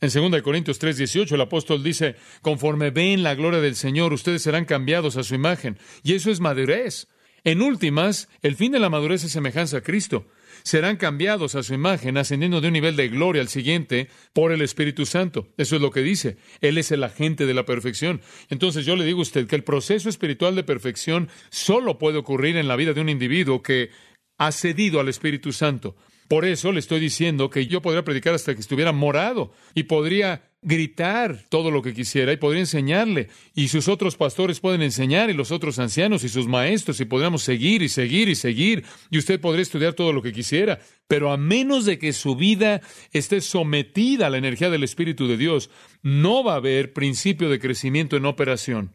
En 0.00 0.08
2 0.08 0.40
Corintios 0.40 0.80
3:18 0.80 1.34
el 1.34 1.42
apóstol 1.42 1.82
dice, 1.82 2.16
conforme 2.40 2.90
ven 2.90 3.22
la 3.22 3.34
gloria 3.34 3.60
del 3.60 3.76
Señor, 3.76 4.14
ustedes 4.14 4.40
serán 4.40 4.64
cambiados 4.64 5.18
a 5.18 5.22
su 5.22 5.34
imagen. 5.34 5.78
Y 6.02 6.14
eso 6.14 6.30
es 6.30 6.40
madurez. 6.40 7.08
En 7.46 7.62
últimas, 7.62 8.28
el 8.42 8.56
fin 8.56 8.72
de 8.72 8.80
la 8.80 8.90
madurez 8.90 9.22
es 9.22 9.30
semejanza 9.30 9.76
a 9.76 9.80
Cristo. 9.80 10.26
serán 10.64 10.96
cambiados 10.96 11.54
a 11.54 11.62
su 11.62 11.74
imagen, 11.74 12.16
ascendiendo 12.16 12.60
de 12.60 12.66
un 12.66 12.72
nivel 12.72 12.96
de 12.96 13.08
gloria 13.08 13.40
al 13.40 13.46
siguiente 13.46 14.08
por 14.32 14.50
el 14.50 14.62
Espíritu 14.62 15.06
Santo. 15.06 15.46
Eso 15.56 15.76
es 15.76 15.82
lo 15.82 15.92
que 15.92 16.00
dice. 16.00 16.38
Él 16.60 16.76
es 16.76 16.90
el 16.90 17.04
agente 17.04 17.46
de 17.46 17.54
la 17.54 17.64
perfección. 17.64 18.20
Entonces 18.50 18.84
yo 18.84 18.96
le 18.96 19.04
digo 19.04 19.20
a 19.20 19.22
usted 19.22 19.46
que 19.46 19.54
el 19.54 19.62
proceso 19.62 20.08
espiritual 20.08 20.56
de 20.56 20.64
perfección 20.64 21.28
solo 21.48 22.00
puede 22.00 22.18
ocurrir 22.18 22.56
en 22.56 22.66
la 22.66 22.74
vida 22.74 22.94
de 22.94 23.00
un 23.00 23.08
individuo 23.08 23.62
que 23.62 23.90
ha 24.38 24.50
cedido 24.50 24.98
al 24.98 25.08
Espíritu 25.08 25.52
Santo. 25.52 25.94
Por 26.26 26.44
eso 26.44 26.72
le 26.72 26.80
estoy 26.80 26.98
diciendo 26.98 27.48
que 27.48 27.68
yo 27.68 27.80
podría 27.80 28.02
predicar 28.02 28.34
hasta 28.34 28.54
que 28.54 28.60
estuviera 28.60 28.90
morado 28.90 29.52
y 29.72 29.84
podría 29.84 30.50
gritar 30.66 31.44
todo 31.48 31.70
lo 31.70 31.80
que 31.80 31.94
quisiera 31.94 32.32
y 32.32 32.38
podría 32.38 32.58
enseñarle 32.58 33.28
y 33.54 33.68
sus 33.68 33.86
otros 33.86 34.16
pastores 34.16 34.58
pueden 34.58 34.82
enseñar 34.82 35.30
y 35.30 35.32
los 35.32 35.52
otros 35.52 35.78
ancianos 35.78 36.24
y 36.24 36.28
sus 36.28 36.48
maestros 36.48 37.00
y 37.00 37.04
podríamos 37.04 37.44
seguir 37.44 37.82
y 37.82 37.88
seguir 37.88 38.28
y 38.28 38.34
seguir 38.34 38.84
y 39.08 39.18
usted 39.18 39.40
podría 39.40 39.62
estudiar 39.62 39.94
todo 39.94 40.12
lo 40.12 40.22
que 40.22 40.32
quisiera, 40.32 40.80
pero 41.06 41.30
a 41.30 41.36
menos 41.36 41.84
de 41.84 42.00
que 42.00 42.12
su 42.12 42.34
vida 42.34 42.80
esté 43.12 43.40
sometida 43.40 44.26
a 44.26 44.30
la 44.30 44.38
energía 44.38 44.68
del 44.68 44.82
Espíritu 44.82 45.28
de 45.28 45.36
Dios, 45.36 45.70
no 46.02 46.42
va 46.42 46.54
a 46.54 46.56
haber 46.56 46.92
principio 46.92 47.48
de 47.48 47.60
crecimiento 47.60 48.16
en 48.16 48.26
operación. 48.26 48.90